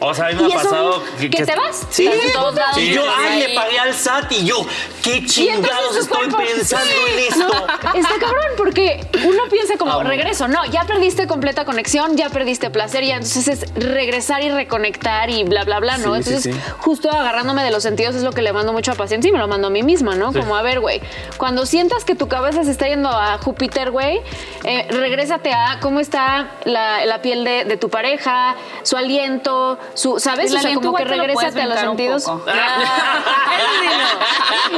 O 0.00 0.12
sea, 0.14 0.26
a 0.26 0.28
mí 0.30 0.42
me 0.42 0.48
¿Y 0.48 0.52
ha 0.52 0.56
pasado 0.56 1.02
que 1.20 1.28
te 1.28 1.54
vas? 1.56 1.86
Sí, 1.90 2.06
en 2.06 2.32
todos 2.32 2.54
lados. 2.54 2.78
y 2.78 2.92
yo, 2.92 3.02
ay, 3.18 3.42
ahí. 3.42 3.48
le 3.48 3.54
pagué 3.54 3.78
al 3.78 3.94
SAT 3.94 4.32
y 4.32 4.44
yo, 4.44 4.66
qué 5.02 5.24
chingados 5.24 5.96
estoy 5.96 6.28
cuerpo- 6.28 6.36
pensando 6.38 6.90
en 7.12 7.18
esto. 7.28 7.46
No, 7.48 7.94
está 7.94 8.10
cabrón 8.20 8.46
porque 8.56 9.06
uno 9.24 9.42
piensa 9.50 9.76
como 9.78 10.02
regreso, 10.02 10.48
no, 10.48 10.64
ya 10.66 10.84
perdiste 10.84 11.26
completa 11.26 11.64
conexión, 11.64 12.16
ya 12.16 12.28
perdiste 12.30 12.70
placer, 12.70 13.04
ya 13.04 13.14
entonces 13.16 13.48
es 13.48 13.74
regresar 13.74 14.42
y 14.42 14.50
reconectar 14.50 15.30
y 15.30 15.44
bla 15.44 15.64
bla 15.64 15.80
bla, 15.80 15.96
¿no? 15.98 16.14
Sí, 16.16 16.22
sí, 16.22 16.28
entonces 16.30 16.42
sí. 16.54 16.60
justo 16.78 17.10
agarrándome 17.10 17.62
de 17.64 17.70
los 17.70 17.82
sentidos 17.82 18.14
es 18.16 18.22
lo 18.22 18.32
que 18.32 18.42
le 18.42 18.52
mando 18.52 18.72
mucho 18.72 18.92
a 18.92 18.94
pacientes 18.96 19.28
y 19.28 19.32
me 19.32 19.38
lo 19.38 19.48
mando 19.48 19.68
a 19.68 19.70
mí 19.70 19.82
misma, 19.82 20.14
¿no? 20.14 20.32
Como 20.32 20.56
a 20.56 20.62
ver, 20.62 20.80
güey, 20.80 21.00
cuando 21.38 21.64
sientas 21.66 22.04
que 22.04 22.14
tu 22.14 22.28
cabeza 22.28 22.64
se 22.64 22.70
está 22.70 22.86
yendo 22.86 23.08
a 23.08 23.38
Júpiter, 23.38 23.90
güey, 23.90 24.20
eh, 24.64 24.86
regrésate 24.90 25.52
a 25.52 25.78
cómo 25.80 26.00
está 26.00 26.50
la, 26.64 27.06
la 27.06 27.22
piel 27.22 27.44
de, 27.44 27.64
de 27.64 27.76
tu 27.76 27.88
pareja, 27.88 28.56
su 28.82 28.96
aliento, 28.96 29.78
su, 29.94 30.20
¿sabes? 30.20 30.50
El 30.52 30.58
O 30.58 30.60
sea, 30.60 30.74
como 30.74 30.94
que 30.94 31.04
regrésate 31.04 31.62
a 31.62 31.66
los 31.66 31.80
sentidos. 31.80 32.24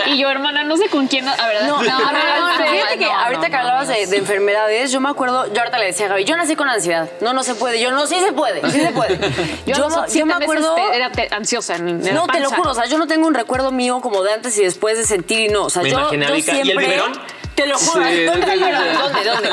y 0.06 0.19
yo, 0.19 0.31
hermana, 0.31 0.64
no 0.64 0.76
sé 0.76 0.88
con 0.88 1.06
quién, 1.08 1.28
a 1.28 1.46
ver, 1.46 1.64
No, 1.64 1.82
no, 1.82 1.84
no, 1.99 1.99
no, 1.99 2.12
no, 2.40 2.58
no, 2.58 2.64
fíjate 2.64 2.99
que 2.99 3.05
no, 3.06 3.12
ahorita 3.19 3.43
no, 3.43 3.49
que 3.50 3.56
hablabas 3.56 3.88
de, 3.88 4.06
de 4.06 4.16
enfermedades, 4.16 4.93
yo 4.93 5.00
me 5.00 5.08
acuerdo, 5.08 5.52
yo 5.52 5.60
ahorita 5.60 5.78
le 5.78 5.87
decía 5.87 6.06
a 6.06 6.08
Gaby, 6.10 6.25
yo 6.25 6.37
nací 6.37 6.56
con 6.56 6.69
ansiedad. 6.69 7.08
No, 7.20 7.32
no 7.32 7.43
se 7.43 7.55
puede. 7.55 7.81
Yo 7.81 7.90
no, 7.90 8.06
sí 8.06 8.16
se 8.20 8.32
puede, 8.32 8.60
sí 8.70 8.81
se 8.81 8.90
puede. 8.93 9.19
Yo, 9.66 9.88
me- 10.26 10.34
acuerdo. 10.34 10.75
te- 10.75 10.96
era 10.96 11.11
te- 11.12 11.28
ansiosa. 11.34 11.76
En, 11.76 11.88
en 11.88 12.04
la 12.04 12.12
No, 12.12 12.26
te 12.26 12.40
lo 12.40 12.50
juro, 12.50 12.70
o 12.70 12.75
sea, 12.75 12.87
yo 12.87 12.99
no 12.99 13.06
tengo 13.06 13.26
un 13.26 13.34
recuerdo 13.34 13.70
mío 13.70 14.00
como 14.00 14.22
de 14.22 14.32
antes 14.32 14.56
y 14.58 14.64
después 14.64 14.96
de 14.96 15.04
sentir 15.04 15.40
y 15.40 15.49
no. 15.49 15.64
O 15.64 15.70
sea, 15.70 15.82
Me 15.82 15.90
yo, 15.90 16.08
Vika, 16.11 16.54
¿y 16.54 16.61
el 16.61 16.64
siempre. 16.66 16.87
biberón? 16.87 17.12
Te 17.54 17.66
lo 17.66 17.78
juro. 17.78 18.04
Sí, 18.06 18.25
¿Dónde. 18.25 18.46
¿Dónde? 18.46 19.25
¿Dónde? 19.25 19.50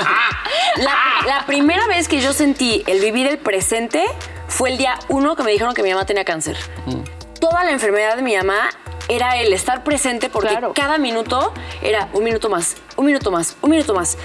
La, 0.77 0.95
la 1.25 1.45
primera 1.45 1.85
vez 1.87 2.07
que 2.07 2.19
yo 2.21 2.33
sentí 2.33 2.83
el 2.87 2.99
vivir 2.99 3.27
el 3.27 3.37
presente 3.37 4.05
fue 4.55 4.69
el 4.69 4.77
día 4.77 4.97
uno 5.09 5.35
que 5.35 5.43
me 5.43 5.51
dijeron 5.51 5.73
que 5.73 5.83
mi 5.83 5.89
mamá 5.89 6.05
tenía 6.05 6.23
cáncer. 6.23 6.55
Toda 7.41 7.65
la 7.65 7.71
enfermedad 7.71 8.15
de 8.15 8.21
mi 8.21 8.37
mamá 8.37 8.69
era 9.09 9.35
el 9.35 9.51
estar 9.51 9.83
presente 9.83 10.29
porque 10.29 10.47
Claro. 10.47 10.71
cada 10.73 10.97
minuto 10.97 11.53
era 11.81 12.07
un 12.13 12.23
minuto 12.23 12.49
más, 12.49 12.77
un 12.95 13.05
minuto 13.05 13.31
más, 13.31 13.57
un 13.61 13.69
minuto 13.71 13.93
más. 13.93 14.17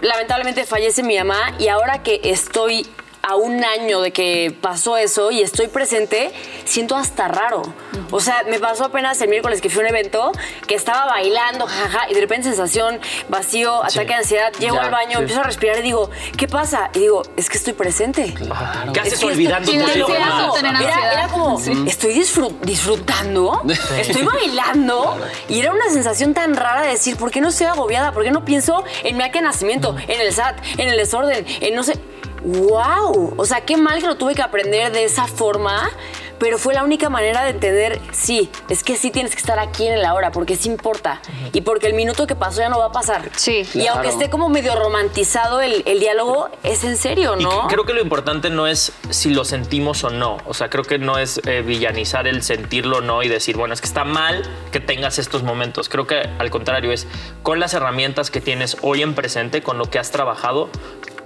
Lamentablemente 0.00 0.64
fallece 0.64 1.02
mi 1.02 1.18
mamá 1.18 1.52
y 1.58 1.68
ahora 1.68 2.02
que 2.02 2.18
estoy 2.24 2.86
a 3.28 3.36
un 3.36 3.62
año 3.62 4.00
de 4.00 4.10
que 4.10 4.54
pasó 4.60 4.96
eso 4.96 5.30
y 5.30 5.42
estoy 5.42 5.68
presente, 5.68 6.32
siento 6.64 6.96
hasta 6.96 7.28
raro. 7.28 7.62
O 8.10 8.20
sea, 8.20 8.42
me 8.48 8.58
pasó 8.58 8.84
apenas 8.86 9.20
el 9.20 9.28
miércoles 9.28 9.60
que 9.60 9.68
fui 9.68 9.80
a 9.82 9.84
un 9.84 9.90
evento 9.94 10.32
que 10.66 10.74
estaba 10.74 11.04
bailando, 11.04 11.66
jaja, 11.66 12.08
y 12.10 12.14
de 12.14 12.20
repente 12.20 12.48
sensación, 12.48 12.98
vacío, 13.28 13.84
ataque 13.84 14.06
de 14.08 14.14
ansiedad, 14.14 14.52
llego 14.58 14.76
Ya, 14.76 14.82
al 14.84 14.90
baño, 14.90 15.10
sí. 15.12 15.18
empiezo 15.18 15.40
a 15.40 15.44
respirar 15.44 15.78
y 15.80 15.82
digo, 15.82 16.10
¿qué 16.38 16.48
pasa? 16.48 16.90
Y 16.94 17.00
digo, 17.00 17.22
es 17.36 17.50
que 17.50 17.58
estoy 17.58 17.74
presente. 17.74 18.34
¿Qué 18.34 19.00
Es 19.00 19.06
haces 19.06 19.18
que 19.20 19.26
olvidando 19.26 19.70
ansiedad, 19.72 20.52
tener 20.54 20.82
Era, 20.82 21.12
era 21.12 21.28
como, 21.28 21.58
estoy 21.86 22.14
disfru- 22.14 22.58
disfrutando, 22.60 23.62
estoy 23.98 24.22
bailando 24.22 25.18
y 25.48 25.60
era 25.60 25.72
una 25.72 25.90
sensación 25.90 26.32
tan 26.32 26.56
rara 26.56 26.82
de 26.82 26.88
decir, 26.92 27.16
¿por 27.16 27.30
qué 27.30 27.40
no 27.42 27.48
estoy 27.48 27.66
agobiada? 27.66 28.12
¿Por 28.12 28.24
qué 28.24 28.30
no 28.30 28.44
pienso 28.44 28.84
en 29.04 29.16
mi 29.18 29.22
acta 29.22 29.40
de 29.40 29.44
nacimiento, 29.44 29.94
en 30.06 30.20
el 30.20 30.32
SAT, 30.32 30.56
en 30.78 30.88
el 30.88 30.96
desorden, 30.96 31.44
en 31.60 31.74
no 31.74 31.82
sé... 31.82 31.98
¡Wow! 32.42 33.34
O 33.36 33.44
sea, 33.44 33.62
qué 33.62 33.76
mal 33.76 34.00
que 34.00 34.06
lo 34.06 34.16
tuve 34.16 34.34
que 34.34 34.42
aprender 34.42 34.92
de 34.92 35.04
esa 35.04 35.26
forma, 35.26 35.90
pero 36.38 36.56
fue 36.58 36.72
la 36.72 36.84
única 36.84 37.10
manera 37.10 37.42
de 37.44 37.50
entender, 37.50 38.00
sí, 38.12 38.48
es 38.68 38.84
que 38.84 38.96
sí 38.96 39.10
tienes 39.10 39.32
que 39.32 39.40
estar 39.40 39.58
aquí 39.58 39.86
en 39.86 39.94
el 39.94 40.04
ahora, 40.04 40.30
porque 40.30 40.54
sí 40.56 40.68
importa. 40.68 41.20
Y 41.52 41.62
porque 41.62 41.88
el 41.88 41.94
minuto 41.94 42.26
que 42.26 42.36
pasó 42.36 42.60
ya 42.60 42.68
no 42.68 42.78
va 42.78 42.86
a 42.86 42.92
pasar. 42.92 43.28
Sí. 43.34 43.62
Y 43.74 43.86
aunque 43.88 44.08
esté 44.08 44.30
como 44.30 44.48
medio 44.48 44.76
romantizado 44.76 45.60
el, 45.60 45.82
el 45.86 45.98
diálogo, 45.98 46.48
es 46.62 46.84
en 46.84 46.96
serio, 46.96 47.34
Y 47.38 47.42
¿no? 47.42 47.66
creo 47.66 47.84
que 47.84 47.92
lo 47.92 48.00
importante 48.00 48.50
no 48.50 48.66
es 48.68 48.92
si 49.10 49.30
lo 49.30 49.44
sentimos 49.44 50.04
o 50.04 50.10
no. 50.10 50.38
O 50.46 50.54
sea, 50.54 50.70
creo 50.70 50.84
que 50.84 50.98
no 50.98 51.18
es 51.18 51.40
eh, 51.44 51.62
villanizar 51.62 52.28
el 52.28 52.42
sentirlo 52.42 52.98
o 52.98 53.00
no 53.00 53.22
y 53.22 53.28
decir, 53.28 53.56
bueno, 53.56 53.74
es 53.74 53.80
que 53.80 53.88
está 53.88 54.04
mal 54.04 54.42
que 54.70 54.78
tengas 54.78 55.18
estos 55.18 55.42
momentos. 55.42 55.88
Creo 55.88 56.06
que 56.06 56.20
al 56.38 56.50
contrario 56.50 56.92
es 56.92 57.08
con 57.42 57.58
las 57.58 57.74
herramientas 57.74 58.30
que 58.30 58.40
tienes 58.40 58.76
hoy 58.82 59.02
en 59.02 59.14
presente, 59.14 59.62
con 59.62 59.76
lo 59.76 59.90
que 59.90 59.98
has 59.98 60.12
trabajado, 60.12 60.68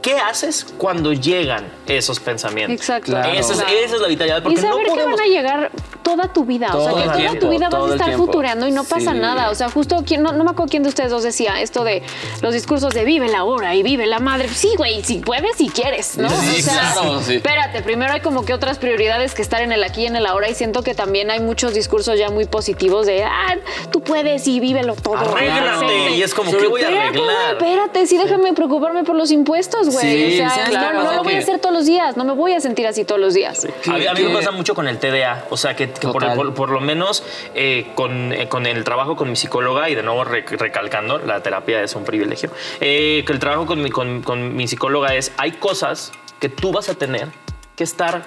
¿qué 0.03 0.19
haces 0.19 0.67
cuando 0.77 1.13
llegan 1.13 1.65
esos 1.87 2.21
pensamientos? 2.21 2.77
Exacto. 2.77 3.13
Claro. 3.13 3.33
Esa, 3.33 3.53
es, 3.53 3.59
Claro. 3.61 3.79
esa 3.79 3.95
es 3.95 4.01
la 4.01 4.09
vitalidad, 4.09 4.43
porque 4.43 4.59
y 4.59 4.63
saber 4.63 4.87
no 4.87 4.95
que 4.95 5.05
van 5.05 5.21
a 5.21 5.27
llegar 5.27 5.71
toda 6.03 6.33
tu 6.33 6.45
vida. 6.45 6.69
o 6.75 6.83
sea, 6.85 6.95
que 6.95 7.03
toda 7.03 7.17
tiempo, 7.17 7.39
tu 7.39 7.49
vida 7.51 7.69
vas 7.69 7.91
a 7.91 7.95
estar 7.95 8.13
futureando 8.15 8.67
y 8.67 8.73
no 8.73 8.85
pasa 8.85 9.13
Sí. 9.13 9.19
nada. 9.19 9.51
O 9.51 9.55
sea, 9.55 9.71
justo, 9.71 10.03
¿quién- 10.07 10.23
no, 10.23 10.33
no 10.33 10.45
me 10.45 10.51
acuerdo 10.51 10.71
quién 10.71 10.83
de 10.83 10.89
ustedes 10.89 11.11
dos 11.11 11.23
decía 11.23 11.61
esto 11.61 11.85
de 11.85 12.03
los 12.41 12.53
discursos 12.55 12.93
de 12.95 13.05
vive 13.05 13.29
la 13.29 13.45
hora 13.45 13.75
y 13.75 13.83
vive 13.83 14.07
la 14.07 14.19
madre. 14.19 14.49
Sí, 14.49 14.71
güey, 14.77 15.03
si 15.05 15.19
puedes, 15.21 15.57
si 15.57 15.69
quieres, 15.69 16.17
¿no? 16.19 16.29
Sí, 16.31 16.63
claro, 16.63 17.21
sí. 17.23 17.37
Espérate, 17.37 17.83
primero 17.83 18.13
hay 18.13 18.21
como 18.21 18.45
que 18.45 18.55
otras 18.55 18.79
prioridades 18.79 19.35
que 19.35 19.43
estar 19.43 19.63
en 19.63 19.73
el 19.73 19.83
aquí 19.85 20.03
y 20.03 20.07
en 20.07 20.17
el 20.17 20.27
ahora 20.27 20.49
y 20.49 20.55
siento 20.55 20.83
que 20.83 20.95
también 20.95 21.31
hay 21.31 21.41
muchos 21.41 21.75
discursos 21.75 22.19
ya 22.19 22.31
muy 22.31 22.45
positivos 22.47 23.07
de, 23.07 23.25
ah, 23.25 23.57
tú 23.91 24.01
puedes 24.03 24.47
y 24.49 24.61
vívelo 24.61 24.95
todo. 24.95 25.17
Arréglate. 25.17 26.11
Y 26.17 26.23
es 26.23 26.35
como, 26.35 26.51
¿qué 26.53 26.67
voy 26.67 26.83
a 26.83 26.89
arreglar? 26.89 27.53
espérate, 27.53 28.07
sí, 28.07 28.17
déjame 28.19 28.53
preocuparme 28.53 29.05
por 29.05 29.17
los 29.17 29.31
impuestos, 29.31 29.89
güey. 29.91 30.31
Sí, 30.33 30.41
o 30.43 30.49
sea, 30.51 30.65
no- 30.65 30.71
claro, 30.71 30.93
no, 30.99 31.05
o 31.05 31.09
sea 31.09 31.17
lo 31.19 31.25
voy 31.25 31.33
a 31.33 31.37
que- 31.37 31.43
hacer 31.43 31.59
todos 31.61 31.75
los 31.75 31.87
días, 31.87 32.17
no 32.17 32.25
me 32.25 32.33
voy 32.33 32.53
a 32.53 32.61
sentir 32.61 32.87
así 32.87 33.05
todos 33.05 33.21
los 33.21 33.35
días. 33.35 33.67
A 33.87 33.93
mí, 33.99 34.07
a 34.07 34.13
mí 34.15 34.23
me 34.23 34.29
que- 34.29 34.35
pasa 34.35 34.51
mucho 34.51 34.75
con 34.75 34.89
el 34.89 34.99
TDA, 34.99 35.45
o 35.51 35.57
sea, 35.57 35.75
que, 35.77 35.92
que 36.01 36.09
por, 36.09 36.23
Total. 36.23 36.37
por- 36.37 36.55
por 36.55 36.71
lo 36.71 36.81
menos 36.81 37.25
eh, 37.55 37.93
con, 37.95 38.33
eh, 38.33 38.49
con 38.49 38.67
el 38.67 38.85
trabajo 38.85 39.17
con 39.17 39.29
mi 39.31 39.37
psicóloga, 39.37 39.89
y 39.91 39.95
de 39.95 40.03
nuevo 40.03 40.25
rec- 40.25 40.51
recalcando, 40.59 41.19
la 41.19 41.43
terapia 41.43 41.83
es 41.83 41.95
un 41.95 42.05
privilegio, 42.05 42.51
eh, 42.81 43.23
que 43.27 43.33
el 43.33 43.39
trabajo 43.39 43.67
con 43.67 43.83
mi, 43.83 43.91
con, 43.91 44.23
con 44.23 44.55
mi 44.57 44.67
psicóloga 44.69 45.15
es, 45.15 45.33
hay 45.39 45.53
cosas 45.53 46.13
que 46.41 46.49
tú 46.49 46.73
vas 46.73 46.89
a 46.89 46.95
tener 46.95 47.29
que 47.77 47.85
estar 47.85 48.25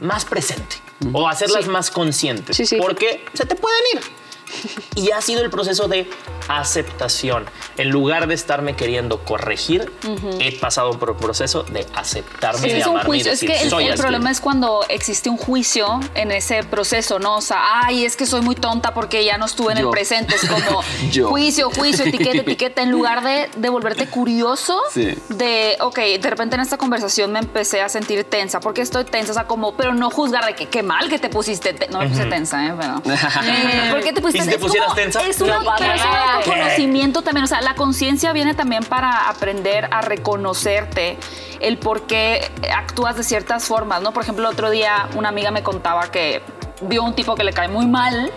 más 0.00 0.24
presente 0.24 0.76
o 1.12 1.28
hacerlas 1.28 1.66
más 1.68 1.90
conscientes, 1.90 2.56
Sí, 2.56 2.66
sí. 2.66 2.76
porque 2.80 3.24
se 3.32 3.46
te 3.46 3.54
pueden 3.54 3.80
ir. 3.94 4.00
Y 4.94 5.10
ha 5.10 5.20
sido 5.20 5.42
el 5.42 5.50
proceso 5.50 5.88
de 5.88 6.08
aceptación. 6.48 7.46
En 7.76 7.90
lugar 7.90 8.26
de 8.26 8.34
estarme 8.34 8.74
queriendo 8.76 9.18
corregir, 9.24 9.92
he 10.40 10.52
pasado 10.58 10.98
por 10.98 11.10
un 11.10 11.16
proceso 11.16 11.62
de 11.64 11.86
aceptarme 11.94 12.60
Sí, 12.60 12.76
y 12.76 12.80
es 12.80 12.86
un 12.86 12.98
y 13.00 13.04
juicio. 13.04 13.32
Es 13.32 13.40
que 13.40 13.60
el, 13.62 13.70
soy 13.70 13.86
el 13.88 13.98
problema 13.98 14.30
es 14.30 14.40
cuando 14.40 14.84
existe 14.88 15.28
un 15.30 15.36
juicio 15.36 16.00
en 16.14 16.30
ese 16.32 16.62
proceso, 16.64 17.18
¿no? 17.18 17.36
O 17.36 17.40
sea, 17.40 17.82
ay, 17.84 18.04
es 18.04 18.16
que 18.16 18.26
soy 18.26 18.40
muy 18.42 18.54
tonta 18.54 18.94
porque 18.94 19.24
ya 19.24 19.38
no 19.38 19.46
estuve 19.46 19.72
en 19.72 19.78
Yo. 19.78 19.84
el 19.86 19.90
presente. 19.90 20.34
Es 20.34 20.48
como 20.48 20.82
Yo. 21.10 21.28
juicio, 21.28 21.70
juicio, 21.70 22.04
etiqueta, 22.04 22.36
etiqueta. 22.38 22.82
En 22.82 22.90
lugar 22.90 23.22
de, 23.22 23.48
de 23.56 23.68
volverte 23.68 24.06
curioso, 24.08 24.80
Sí. 24.92 25.14
de, 25.28 25.76
ok, 25.80 25.98
de 26.20 26.30
repente 26.30 26.54
en 26.56 26.62
esta 26.62 26.78
conversación 26.78 27.32
me 27.32 27.38
empecé 27.40 27.82
a 27.82 27.88
sentir 27.88 28.24
tensa. 28.24 28.60
porque 28.60 28.82
estoy 28.82 29.04
tensa? 29.04 29.32
O 29.32 29.34
sea, 29.34 29.46
como, 29.46 29.76
pero 29.76 29.94
no 29.94 30.10
juzgar 30.10 30.44
de 30.46 30.54
que 30.54 30.66
qué 30.66 30.82
mal 30.82 31.08
que 31.08 31.18
te 31.18 31.28
pusiste. 31.28 31.72
te- 31.74 31.88
no 31.88 32.00
me 32.00 32.08
puse 32.08 32.24
tensa, 32.26 32.66
¿eh? 32.66 32.74
Pero, 32.78 33.02
Eh, 33.46 33.88
¿Por 33.90 34.02
qué 34.02 34.12
te 34.12 34.20
pusiste 34.20 34.38
¿Y 34.38 34.42
si 34.42 34.48
te 34.50 34.54
Es 34.56 34.60
pusieras 34.60 34.88
como- 34.88 34.96
tensa? 35.00 35.20
Es, 35.26 35.40
una, 35.40 35.58
No 35.58 35.64
pasa 35.64 35.76
pero 35.78 35.94
es 35.94 36.00
un 36.04 36.10
nada. 36.38 36.52
autoconocimiento 36.52 37.22
también. 37.22 37.44
O 37.44 37.46
sea, 37.48 37.60
la 37.60 37.74
conciencia 37.74 38.32
viene 38.32 38.54
también 38.54 38.84
para 38.84 39.28
aprender 39.28 39.88
a 39.90 40.02
reconocerte 40.02 41.18
el 41.60 41.78
por 41.78 42.06
qué 42.06 42.50
actúas 42.74 43.16
de 43.16 43.24
ciertas 43.24 43.64
formas, 43.64 44.02
¿no? 44.02 44.12
Por 44.12 44.22
ejemplo, 44.22 44.46
el 44.46 44.52
otro 44.52 44.70
día 44.70 45.08
una 45.16 45.28
amiga 45.28 45.50
me 45.50 45.62
contaba 45.62 46.10
que 46.10 46.42
vio 46.82 47.02
un 47.02 47.14
tipo 47.14 47.34
que 47.34 47.44
le 47.44 47.52
cae 47.52 47.68
muy 47.68 47.86
mal, 47.86 48.30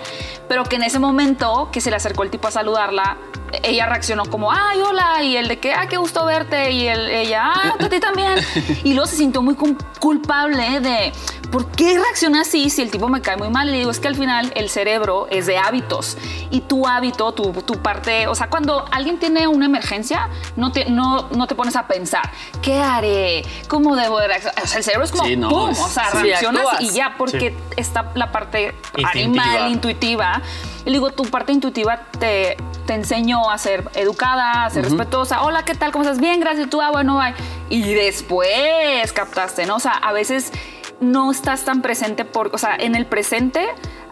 pero 0.47 0.63
que 0.63 0.77
en 0.77 0.83
ese 0.83 0.99
momento 0.99 1.69
que 1.71 1.81
se 1.81 1.89
le 1.89 1.97
acercó 1.97 2.23
el 2.23 2.29
tipo 2.29 2.47
a 2.47 2.51
saludarla, 2.51 3.17
ella 3.63 3.85
reaccionó 3.87 4.25
como, 4.25 4.51
ay, 4.51 4.79
hola, 4.81 5.23
y 5.23 5.35
el 5.37 5.47
de 5.47 5.59
que, 5.59 5.73
ah, 5.73 5.87
qué 5.87 5.97
gusto 5.97 6.25
verte, 6.25 6.71
y 6.71 6.87
ella, 6.87 7.51
ah, 7.53 7.73
a 7.79 7.89
ti 7.89 7.99
también. 7.99 8.35
Y 8.83 8.93
luego 8.93 9.07
se 9.07 9.15
sintió 9.17 9.41
muy 9.41 9.55
culpable 9.99 10.79
de, 10.79 11.11
¿por 11.51 11.69
qué 11.71 11.97
reacciona 11.99 12.41
así 12.41 12.69
si 12.69 12.81
el 12.81 12.91
tipo 12.91 13.09
me 13.09 13.21
cae 13.21 13.37
muy 13.37 13.49
mal? 13.49 13.67
Y 13.67 13.71
le 13.71 13.77
digo, 13.79 13.91
es 13.91 13.99
que 13.99 14.07
al 14.07 14.15
final 14.15 14.51
el 14.55 14.69
cerebro 14.69 15.27
es 15.29 15.45
de 15.47 15.57
hábitos, 15.57 16.17
y 16.49 16.61
tu 16.61 16.87
hábito, 16.87 17.31
tu, 17.33 17.51
tu 17.63 17.75
parte, 17.81 18.27
o 18.27 18.35
sea, 18.35 18.49
cuando 18.49 18.85
alguien 18.91 19.19
tiene 19.19 19.47
una 19.47 19.65
emergencia, 19.65 20.29
no 20.55 20.71
te, 20.71 20.85
no, 20.89 21.27
no 21.31 21.47
te 21.47 21.55
pones 21.55 21.75
a 21.75 21.87
pensar, 21.87 22.29
¿qué 22.61 22.79
haré? 22.79 23.43
¿Cómo 23.67 23.95
debo 23.95 24.19
de 24.19 24.27
reaccionar? 24.27 24.63
O 24.63 24.67
sea, 24.67 24.77
el 24.77 24.83
cerebro 24.83 25.05
es 25.05 25.11
como, 25.11 25.25
Sí, 25.25 25.35
no, 25.35 25.49
¡pum! 25.49 25.69
es- 25.71 25.79
O 25.79 25.87
sea, 25.87 26.11
sí, 26.11 26.17
reaccionas 26.19 26.63
actúas. 26.65 26.81
y 26.81 26.89
ya, 26.91 27.15
porque 27.17 27.55
está 27.77 28.11
la 28.15 28.31
parte 28.31 28.75
animal, 29.03 29.71
intuitiva. 29.71 30.41
Y 30.85 30.91
digo, 30.91 31.11
tu 31.11 31.23
parte 31.23 31.51
intuitiva 31.51 32.01
te, 32.19 32.57
te 32.85 32.93
enseñó 32.93 33.49
a 33.49 33.57
ser 33.57 33.89
educada, 33.95 34.65
a 34.65 34.69
ser 34.69 34.85
respetuosa. 34.85 35.43
Hola, 35.43 35.63
¿qué 35.63 35.75
tal? 35.75 35.91
¿Cómo 35.91 36.03
estás? 36.03 36.19
Bien, 36.19 36.39
gracias. 36.39 36.69
Tú, 36.69 36.81
ah, 36.81 36.91
bueno, 36.91 37.17
bye. 37.17 37.33
Y 37.69 37.93
después 37.93 39.11
captaste, 39.13 39.65
¿no? 39.65 39.75
O 39.75 39.79
sea, 39.79 39.93
a 39.93 40.13
veces 40.13 40.51
no 40.99 41.31
estás 41.31 41.63
tan 41.63 41.81
presente 41.81 42.25
por, 42.25 42.53
o 42.53 42.57
sea, 42.57 42.75
en 42.75 42.95
el 42.95 43.05
presente 43.05 43.67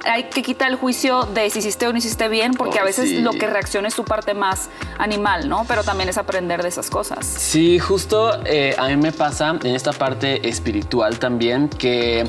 hay 0.06 0.26
que 0.26 0.42
quitar 0.42 0.70
el 0.70 0.78
juicio 0.78 1.24
de 1.24 1.50
si 1.50 1.60
hiciste 1.60 1.88
o 1.88 1.92
no 1.92 1.98
hiciste 1.98 2.30
bien, 2.30 2.54
porque 2.54 2.80
a 2.80 2.84
veces 2.84 3.10
sí. 3.10 3.20
lo 3.20 3.32
que 3.32 3.48
reacciona 3.48 3.88
es 3.88 3.96
tu 3.96 4.06
parte 4.06 4.34
más 4.34 4.70
animal, 4.98 5.50
¿no? 5.50 5.66
Pero 5.68 5.84
también 5.84 6.08
es 6.08 6.18
aprender 6.18 6.62
de 6.62 6.70
esas 6.70 6.90
cosas. 6.90 7.26
Sí, 7.26 7.80
justo 7.80 8.40
eh, 8.46 8.76
a 8.78 8.88
mí 8.88 8.96
me 8.96 9.12
pasa 9.12 9.58
en 9.62 9.76
esta 9.76 9.92
parte 9.92 10.48
espiritual 10.48 11.20
también 11.20 11.68
que 11.68 12.26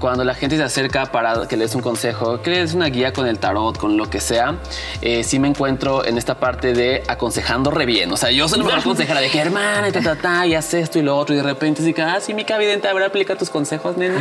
cuando 0.00 0.24
la 0.24 0.34
gente 0.34 0.56
se 0.56 0.62
acerca 0.64 1.06
para 1.06 1.46
que 1.46 1.56
le 1.56 1.64
des 1.64 1.74
un 1.76 1.82
consejo, 1.82 2.40
que 2.42 2.50
le 2.50 2.58
des 2.60 2.74
una 2.74 2.86
guía 2.86 3.12
con 3.12 3.26
el 3.28 3.38
tarot, 3.38 3.78
con 3.78 3.96
lo 3.96 4.10
que 4.10 4.20
sea, 4.20 4.56
eh, 5.02 5.22
sí 5.22 5.38
me 5.38 5.46
encuentro 5.48 6.04
en 6.04 6.18
esta 6.18 6.34
parte 6.34 6.72
de 6.72 7.02
aconsejando 7.06 7.70
re 7.70 7.86
bien. 7.86 8.10
O 8.12 8.16
sea, 8.16 8.30
yo 8.30 8.48
soy 8.48 8.62
la 8.66 8.82
consejera 8.82 9.20
de 9.20 9.30
que 9.30 9.38
hermana, 9.38 9.88
y 9.88 9.92
ta, 9.92 10.00
ta, 10.00 10.16
ta, 10.16 10.46
y 10.46 10.54
haz 10.54 10.74
esto 10.74 10.98
y 10.98 11.02
lo 11.02 11.16
otro, 11.16 11.34
y 11.34 11.38
de 11.38 11.44
repente 11.44 11.82
sí, 11.82 11.94
ah, 12.02 12.18
sí, 12.20 12.34
mi 12.34 12.44
vidente, 12.44 12.88
a 12.88 12.92
ver, 12.94 13.04
aplica 13.04 13.36
tus 13.36 13.50
consejos, 13.50 13.96
nena. 13.96 14.16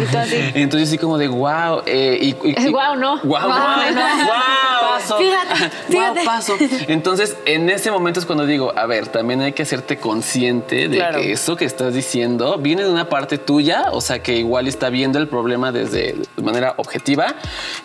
Entonces 0.54 0.90
sí 0.90 0.98
como 0.98 1.18
de 1.18 1.28
wow. 1.28 1.82
eh, 1.86 2.18
y, 2.22 2.30
y- 2.48 2.56
y- 2.68 2.70
Guau, 2.70 2.96
¿no? 2.96 3.20
Guau, 3.22 3.48
Guau, 3.48 3.58
guau, 3.60 3.92
no. 3.94 4.02
Paso. 5.00 5.18
Fíjate, 5.18 5.70
fíjate. 5.88 6.26
paso. 6.26 6.58
Entonces, 6.88 7.38
en 7.46 7.70
ese 7.70 7.90
momento 7.90 8.20
es 8.20 8.26
cuando 8.26 8.46
digo, 8.46 8.74
a 8.78 8.86
ver, 8.86 9.08
también 9.08 9.42
hay 9.42 9.54
que 9.54 9.64
hacerte 9.64 9.98
consciente 9.98 10.90
de 10.90 10.98
Claro. 10.98 11.20
que 11.20 11.32
eso 11.32 11.56
que 11.56 11.64
estás 11.66 11.94
diciendo 11.94 12.58
viene 12.58 12.84
de 12.84 12.90
una 12.92 13.08
parte 13.08 13.38
tuya, 13.38 13.86
o 13.92 14.02
sea, 14.02 14.22
que 14.22 14.36
igual 14.36 14.68
está 14.68 14.90
viendo 14.90 15.18
el 15.20 15.28
problema 15.30 15.69
desde 15.72 16.16
de 16.36 16.44
manera 16.44 16.74
objetiva 16.78 17.36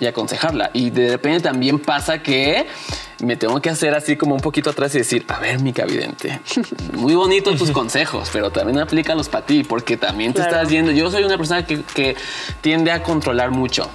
y 0.00 0.06
aconsejarla. 0.06 0.70
Y 0.72 0.90
de 0.90 1.10
repente 1.10 1.40
también 1.40 1.78
pasa 1.78 2.18
que 2.22 2.66
me 3.20 3.36
tengo 3.36 3.60
que 3.60 3.70
hacer 3.70 3.94
así 3.94 4.16
como 4.16 4.34
un 4.34 4.40
poquito 4.40 4.70
atrás 4.70 4.94
y 4.94 4.98
decir, 4.98 5.24
a 5.28 5.38
ver, 5.38 5.60
mi 5.60 5.72
cavidente, 5.72 6.40
muy 6.92 7.14
bonito 7.14 7.54
tus 7.56 7.70
consejos, 7.70 8.28
pero 8.32 8.50
también 8.50 8.78
aplícalos 8.80 9.28
para 9.28 9.46
ti, 9.46 9.64
porque 9.64 9.96
también 9.96 10.32
te 10.32 10.40
Claro. 10.40 10.56
estás 10.56 10.68
yendo. 10.70 10.90
Yo 10.92 11.10
soy 11.10 11.24
una 11.24 11.36
persona 11.38 11.64
que, 11.66 11.82
que 11.94 12.16
tiende 12.60 12.90
a 12.90 13.02
controlar 13.02 13.50
mucho. 13.50 13.88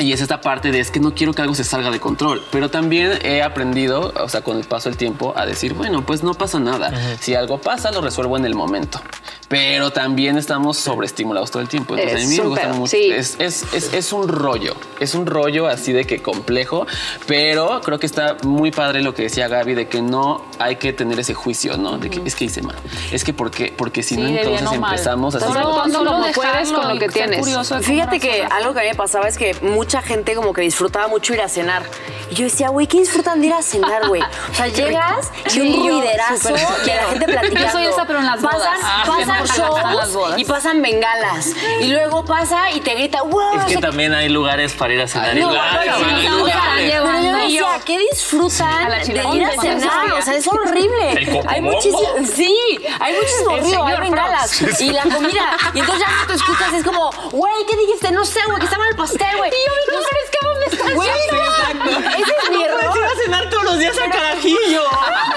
Y 0.00 0.12
es 0.12 0.20
esta 0.20 0.40
parte 0.40 0.72
de 0.72 0.80
es 0.80 0.90
que 0.90 0.98
no 0.98 1.14
quiero 1.14 1.32
que 1.32 1.40
algo 1.40 1.54
se 1.54 1.62
salga 1.62 1.92
de 1.92 2.00
control, 2.00 2.42
pero 2.50 2.68
también 2.68 3.12
he 3.22 3.42
aprendido, 3.42 4.12
o 4.20 4.28
sea, 4.28 4.40
con 4.40 4.56
el 4.56 4.64
paso 4.64 4.88
del 4.88 4.98
tiempo, 4.98 5.32
a 5.36 5.46
decir, 5.46 5.72
bueno, 5.74 6.04
pues 6.04 6.24
no 6.24 6.34
pasa 6.34 6.58
nada. 6.58 6.92
Si 7.20 7.36
algo 7.36 7.58
pasa, 7.60 7.92
lo 7.92 8.00
resuelvo 8.00 8.36
en 8.36 8.44
el 8.44 8.56
momento. 8.56 9.00
Pero 9.48 9.90
también 9.90 10.36
estamos 10.36 10.76
sobreestimulados 10.76 11.50
todo 11.50 11.62
el 11.62 11.68
tiempo. 11.68 11.96
Entonces, 11.96 12.20
Es 12.20 12.26
a 12.26 12.28
mí 12.28 12.36
me 12.36 12.42
un 12.42 12.48
gusta 12.50 12.68
mucho. 12.74 12.90
sí. 12.90 13.10
Es, 13.10 13.36
es, 13.38 13.64
es, 13.72 13.94
es 13.94 14.12
un 14.12 14.28
rollo, 14.28 14.74
es 15.00 15.14
un 15.14 15.24
rollo 15.24 15.66
así 15.68 15.92
de 15.92 16.04
que 16.04 16.20
complejo, 16.20 16.86
pero 17.26 17.80
creo 17.82 17.98
que 17.98 18.04
está 18.06 18.36
muy 18.42 18.70
padre 18.70 19.00
lo 19.02 19.14
que 19.14 19.22
decía 19.22 19.48
Gaby 19.48 19.74
de 19.74 19.88
que 19.88 20.02
no 20.02 20.44
hay 20.58 20.76
que 20.76 20.92
tener 20.92 21.18
ese 21.18 21.32
juicio, 21.32 21.78
¿no? 21.78 21.96
De 21.96 22.10
que 22.10 22.20
es 22.26 22.34
que 22.34 22.44
hice 22.44 22.60
mal. 22.60 22.76
Es 23.10 23.24
que 23.24 23.32
porque, 23.32 23.72
porque 23.74 24.02
si 24.02 24.16
Sí, 24.16 24.20
no, 24.20 24.28
entonces 24.28 24.78
mal. 24.80 24.92
empezamos 24.92 25.34
como- 25.36 25.54
solo 25.90 26.10
como 26.10 26.32
puedes 26.32 26.70
con 26.70 26.88
lo 26.88 26.98
que 26.98 27.08
tienes. 27.08 27.46
Fíjate 27.82 28.20
que 28.20 28.42
algo 28.44 28.74
que 28.74 28.80
a 28.80 28.82
mí 28.82 28.88
me 28.90 28.94
pasaba 28.96 29.28
es 29.28 29.38
que 29.38 29.54
mucha 29.62 30.02
gente 30.02 30.34
como 30.34 30.52
que 30.52 30.60
disfrutaba 30.62 31.08
mucho 31.08 31.32
ir 31.32 31.40
a 31.40 31.48
cenar. 31.48 31.82
Y 32.30 32.34
yo 32.34 32.44
decía, 32.44 32.68
güey, 32.68 32.86
¿qué 32.86 32.98
disfrutan 33.00 33.40
de 33.40 33.46
ir 33.46 33.52
a 33.54 33.62
cenar, 33.62 34.08
güey? 34.08 34.20
O 34.20 34.54
sea, 34.54 34.66
llegas 34.68 35.30
y 35.46 35.50
Sí, 35.50 35.60
un 35.62 35.86
yo, 35.86 35.90
ruiderazo 36.00 36.50
y 36.50 36.86
la 36.88 37.04
gente 37.08 37.24
platicando. 37.24 37.60
Yo 37.66 37.72
soy 37.72 37.84
esa, 37.86 38.04
pero 38.06 38.18
en 38.18 38.26
las 38.26 38.42
bodas. 38.42 38.58
Pasan, 38.58 38.78
Ah, 38.82 39.04
pasan 39.06 39.37
me 39.42 39.48
shows 39.48 40.34
y 40.36 40.44
pasan 40.44 40.82
bengalas. 40.82 41.52
Y 41.80 41.88
luego 41.88 42.24
pasa 42.24 42.70
y 42.70 42.80
te 42.80 42.94
grita, 42.94 43.22
wow. 43.22 43.58
Es 43.60 43.64
que 43.64 43.76
también 43.78 44.12
hay 44.14 44.28
lugares 44.28 44.72
para 44.72 44.94
ir 44.94 45.00
a 45.00 45.08
cenar. 45.08 45.36
y 45.36 45.40
No, 45.40 45.52
ir 45.52 46.30
lugares. 46.30 46.92
pero 46.92 47.22
yo 47.22 47.36
decía. 47.36 47.64
¿qué 47.84 47.98
disfrutan 48.10 48.88
de 49.06 49.12
ir 49.12 49.18
a 49.20 49.22
¿Dónde 49.22 49.50
cenar? 49.60 50.12
O 50.12 50.22
sea, 50.22 50.34
es 50.34 50.46
horrible. 50.46 51.42
Hay 51.48 51.60
muchísimo, 51.60 52.00
sí, 52.34 52.78
hay 53.00 53.14
muchísimo 53.14 53.56
ruido, 53.58 53.86
hay 53.86 54.00
bengalas 54.00 54.80
y 54.80 54.90
la 54.90 55.02
comida. 55.02 55.56
Y 55.74 55.80
entonces 55.80 56.06
ya 56.06 56.14
no 56.20 56.26
te 56.26 56.34
escuchas, 56.34 56.72
es 56.74 56.84
como, 56.84 57.10
güey, 57.32 57.54
¿qué 57.68 57.76
dijiste? 57.76 58.10
No 58.12 58.24
sé, 58.24 58.40
güey, 58.46 58.58
que 58.58 58.64
estaba 58.64 58.84
en 58.84 58.90
el 58.90 58.96
pastel, 58.96 59.36
güey. 59.36 59.50
Y 59.50 59.54
yo, 59.66 59.98
no, 59.98 60.04
pero 60.08 60.20
es 60.24 60.30
que 60.30 60.38
¿dónde 60.46 60.66
estás? 60.66 60.94
Güey, 60.94 61.10
no, 61.30 61.98
ese 62.10 62.34
es 62.44 62.50
mi 62.50 62.62
error. 62.64 62.84
a 62.84 63.22
cenar 63.24 63.50
todos 63.50 63.64
los 63.64 63.78
días 63.78 63.96
a 63.98 64.10
carajillo. 64.10 64.82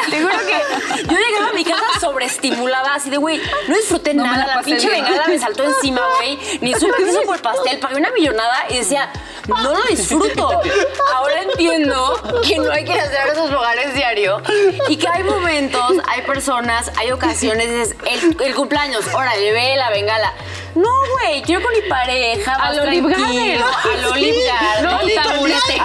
Te 0.09 0.21
juro 0.21 0.35
que 0.39 1.03
yo 1.03 1.17
llegaba 1.17 1.49
a 1.49 1.53
mi 1.53 1.63
casa 1.63 1.99
sobreestimulada, 1.99 2.95
así 2.95 3.09
de, 3.09 3.17
güey, 3.17 3.41
no 3.67 3.75
disfruté 3.91 4.13
No 4.13 4.25
me 4.25 4.37
nada. 4.37 4.55
la 4.55 4.61
pinche 4.61 4.89
bien. 4.89 5.03
bengala 5.03 5.27
me 5.27 5.39
saltó 5.39 5.63
encima, 5.63 6.01
güey. 6.17 6.39
Ni 6.61 6.73
supe 6.79 6.93
qué 6.97 7.09
hizo 7.09 7.21
por 7.23 7.35
el 7.35 7.41
pastel. 7.41 7.79
Pagué 7.79 7.95
una 7.97 8.11
millonada 8.11 8.65
y 8.69 8.77
decía, 8.77 9.09
no 9.47 9.73
lo 9.73 9.81
disfruto. 9.89 10.61
Ahora 11.15 11.41
entiendo 11.41 12.21
que 12.47 12.57
no 12.57 12.71
hay 12.71 12.85
que 12.85 12.93
hacer 12.93 13.27
esos 13.33 13.51
lugares 13.51 13.93
diario 13.93 14.41
y 14.87 14.97
que 14.97 15.07
hay 15.07 15.23
momentos, 15.23 15.93
hay 16.07 16.21
personas, 16.23 16.91
hay 16.97 17.11
ocasiones, 17.11 17.69
dices, 17.69 17.95
el, 18.09 18.37
el 18.41 18.55
cumpleaños, 18.55 19.05
órale, 19.13 19.51
ve 19.51 19.75
la 19.77 19.89
bengala. 19.89 20.33
No, 20.75 20.89
güey, 21.13 21.41
quiero 21.41 21.61
con 21.61 21.73
mi 21.73 21.81
pareja. 21.89 22.53
Al 22.55 22.79
Olive 22.79 23.09
Garden. 23.09 23.61
Al 23.61 24.05
Olive 24.05 24.45
Garden. 24.45 24.83
No, 24.83 25.21
taburete. 25.23 25.81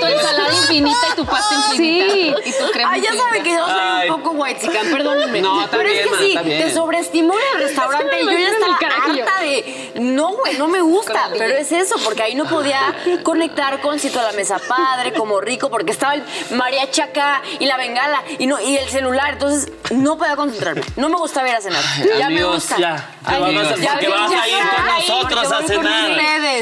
Tu 0.00 0.06
ensalada 0.06 0.52
infinita 0.54 1.06
y 1.12 1.16
tu 1.16 1.24
pasta 1.26 1.54
infinita. 1.54 2.12
Sí. 2.14 2.34
Y 2.44 2.52
tu 2.52 2.70
crema 2.70 2.90
Ay, 2.92 3.00
ya 3.00 3.14
saben 3.14 3.42
que 3.42 3.50
yo 3.50 3.64
soy 3.64 3.74
Ay. 3.78 4.10
un 4.10 4.22
poco 4.22 4.30
white 4.36 4.68
perdónenme. 4.90 5.40
No, 5.40 5.64
está 5.64 5.76
Pero 5.76 5.90
bien, 5.90 6.04
es 6.04 6.10
que 6.10 6.16
sí, 6.18 6.28
está 6.28 6.42
bien. 6.42 6.62
te 6.62 6.74
sobreestimula 6.74 7.40
el 7.54 7.62
restaurante 7.62 8.20
y 8.20 8.24
yo 8.24 8.32
ya 8.32 8.48
estaba 8.48 8.78
el 8.78 9.20
harta 9.20 9.40
de. 9.42 9.92
No, 9.96 10.36
güey, 10.36 10.58
no 10.58 10.68
me 10.68 10.80
gusta. 10.80 11.30
Pero 11.36 11.56
es 11.56 11.72
eso, 11.72 11.96
porque 12.04 12.22
ahí 12.22 12.34
no 12.34 12.44
podía 12.44 12.94
conectar 13.22 13.80
con 13.80 13.98
Cito 13.98 14.20
a 14.20 14.24
la 14.24 14.32
mesa 14.32 14.58
padre, 14.58 15.12
como 15.12 15.40
rico, 15.40 15.70
porque 15.70 15.92
estaba 15.92 16.14
el 16.14 16.24
mariachi 16.50 17.00
acá 17.00 17.42
y 17.58 17.66
la 17.66 17.76
bengala 17.76 18.22
y, 18.38 18.46
no, 18.46 18.60
y 18.60 18.76
el 18.76 18.88
celular. 18.88 19.34
Entonces 19.34 19.70
no 19.90 20.18
podía 20.18 20.36
concentrarme. 20.36 20.82
No 20.96 21.08
me 21.08 21.16
gusta 21.16 21.42
ver 21.42 21.56
a 21.56 21.60
cenar. 21.60 21.82
Ya 22.18 22.28
me 22.28 22.44
gusta. 22.44 22.76
Ya, 22.78 23.13
Ay, 23.26 23.34
te 23.34 23.40
vamos 23.40 23.72
a- 23.72 23.76
ya 23.76 23.92
porque 23.92 24.08
ven, 24.08 24.16
vas 24.18 24.32
a 24.32 24.48
ir 24.48 24.54
con 24.54 24.88
ay, 24.88 25.04
nosotros 25.08 25.52
a 25.52 25.62
cenar. 25.66 26.20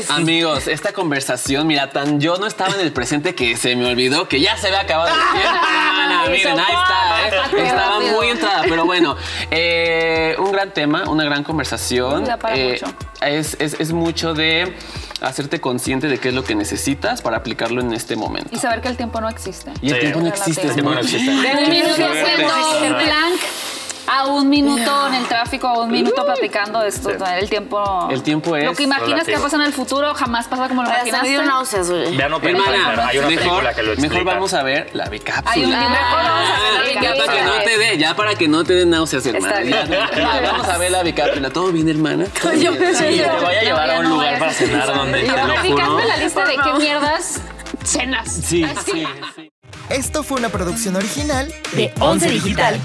Amigos, 0.09 0.67
esta 0.69 0.93
conversación, 0.93 1.67
mira, 1.67 1.91
tan 1.91 2.21
yo 2.21 2.37
no 2.37 2.47
estaba 2.47 2.75
en 2.75 2.81
el 2.81 2.93
presente 2.93 3.35
que 3.35 3.57
se 3.57 3.75
me 3.77 3.87
olvidó 3.91 4.29
que 4.29 4.41
ya 4.41 4.57
se 4.57 4.69
había 4.69 4.81
acabado 4.81 5.09
el 5.15 5.41
tiempo. 5.41 5.59
Miren, 6.31 6.59
ahí 6.61 6.73
está, 6.73 7.59
¿eh? 7.59 7.67
Estaba 7.67 8.01
muy 8.01 8.29
entrada, 8.29 8.63
pero 8.69 8.85
bueno, 8.85 9.17
eh, 9.51 10.35
un 10.39 10.53
gran 10.53 10.73
tema, 10.73 11.05
una 11.09 11.25
gran 11.25 11.43
conversación. 11.45 12.25
Eh, 12.55 12.79
mucho. 12.81 12.95
Es, 13.21 13.57
es- 13.61 13.77
es 13.81 13.93
mucho 13.93 14.35
de 14.35 14.77
hacerte 15.21 15.61
consciente 15.61 16.09
de 16.09 16.19
qué 16.19 16.29
es 16.29 16.35
lo 16.35 16.43
que 16.45 16.55
necesitas 16.55 17.23
para 17.23 17.37
aplicarlo 17.39 17.81
en 17.81 17.93
este 17.93 18.17
momento. 18.17 18.49
Y 18.53 18.59
saber 18.59 18.81
que 18.81 18.89
el 18.89 18.97
tiempo 18.97 19.21
no 19.21 19.29
existe. 19.29 19.73
Y 19.81 19.89
el 19.91 19.95
Sí. 19.95 20.01
tiempo 20.01 20.21
no 20.21 20.29
existe. 20.29 20.67
El 20.67 20.75
tiempo 20.75 20.91
no 20.95 21.01
existe. 21.01 21.31
Minuto 21.69 21.95
a 24.15 24.27
un 24.27 24.49
minuto 24.51 25.07
en 25.09 25.15
el 25.15 25.27
tráfico, 25.27 25.69
a 25.69 25.81
un 25.83 25.91
minuto 25.91 26.25
platicando 26.25 26.83
esto. 26.83 27.11
El 27.11 27.49
tiempo. 27.49 28.09
El 28.11 28.23
tiempo 28.23 28.51
Lo 28.57 28.71
es 28.73 28.77
que 28.77 28.83
imaginas 28.85 29.21
que 29.25 29.33
relativo. 29.33 29.43
pasa 29.43 29.57
en 29.57 29.63
el 29.63 29.73
futuro 29.73 30.15
jamás 30.15 30.47
pasa 30.49 30.69
como 30.69 30.83
lo 30.83 30.89
imaginaste. 30.89 31.29
dio 31.29 31.43
náuseas, 31.43 31.91
güey. 31.91 32.17
Vean 32.17 32.33
hay 32.33 33.19
una 33.19 33.29
mejor, 33.29 33.75
que 33.75 33.83
lo 33.83 33.93
explica. 33.93 34.15
mejor 34.15 34.25
vamos 34.25 34.55
a 34.55 34.63
ver 34.63 34.91
la 34.93 35.09
bicápsula. 35.09 35.51
Hay 35.53 35.65
un 35.65 35.71
libro. 35.71 35.89
Mejor 35.89 36.23
vamos 36.25 36.51
a 36.51 36.61
ver 36.61 36.95
la 36.95 37.01
Ah, 37.03 37.03
ya 37.03 37.15
para 37.15 37.33
que 37.33 37.41
bicápsula. 37.41 37.45
no 37.45 37.65
te 37.65 37.79
dé, 37.79 37.99
ya 37.99 38.17
para 38.17 38.35
que 38.35 38.49
no 38.49 38.65
te 38.65 38.73
den 38.75 38.91
náuseas, 38.91 39.27
hermana. 39.27 39.61
Está 39.61 39.63
Ya, 39.71 39.85
bien. 39.87 40.01
ya, 40.17 40.41
vamos 40.53 40.69
a 40.69 40.79
ver 40.79 40.91
la 40.91 41.03
bicápsula. 41.03 41.51
¿Todo 41.51 41.73
bien, 41.73 41.89
hermana? 41.89 42.27
¿Todo 42.41 42.53
Yo- 42.53 42.73
bien? 42.73 42.95
Sí, 42.95 43.17
yo- 43.17 43.25
te 43.31 43.45
voy 43.45 43.55
a 43.55 43.63
llevar 43.63 43.91
a 43.91 43.99
un 44.01 44.05
no 44.05 44.11
lugar 44.11 44.39
para 44.39 44.53
cenar 44.53 44.87
donde 44.95 45.23
lo 45.23 45.33
hazme 45.35 46.07
la 46.07 46.17
lista 46.19 46.45
de 46.45 46.57
qué 46.57 46.73
mierdas 46.79 47.41
cenas. 47.85 48.29
Sí, 48.31 48.65
sí, 48.85 49.07
sí. 49.35 49.51
Esto 49.89 50.23
fue 50.23 50.39
una 50.39 50.49
producción 50.49 50.97
original 50.97 51.53
de 51.73 51.93
Once 52.01 52.29
Digital. 52.29 52.79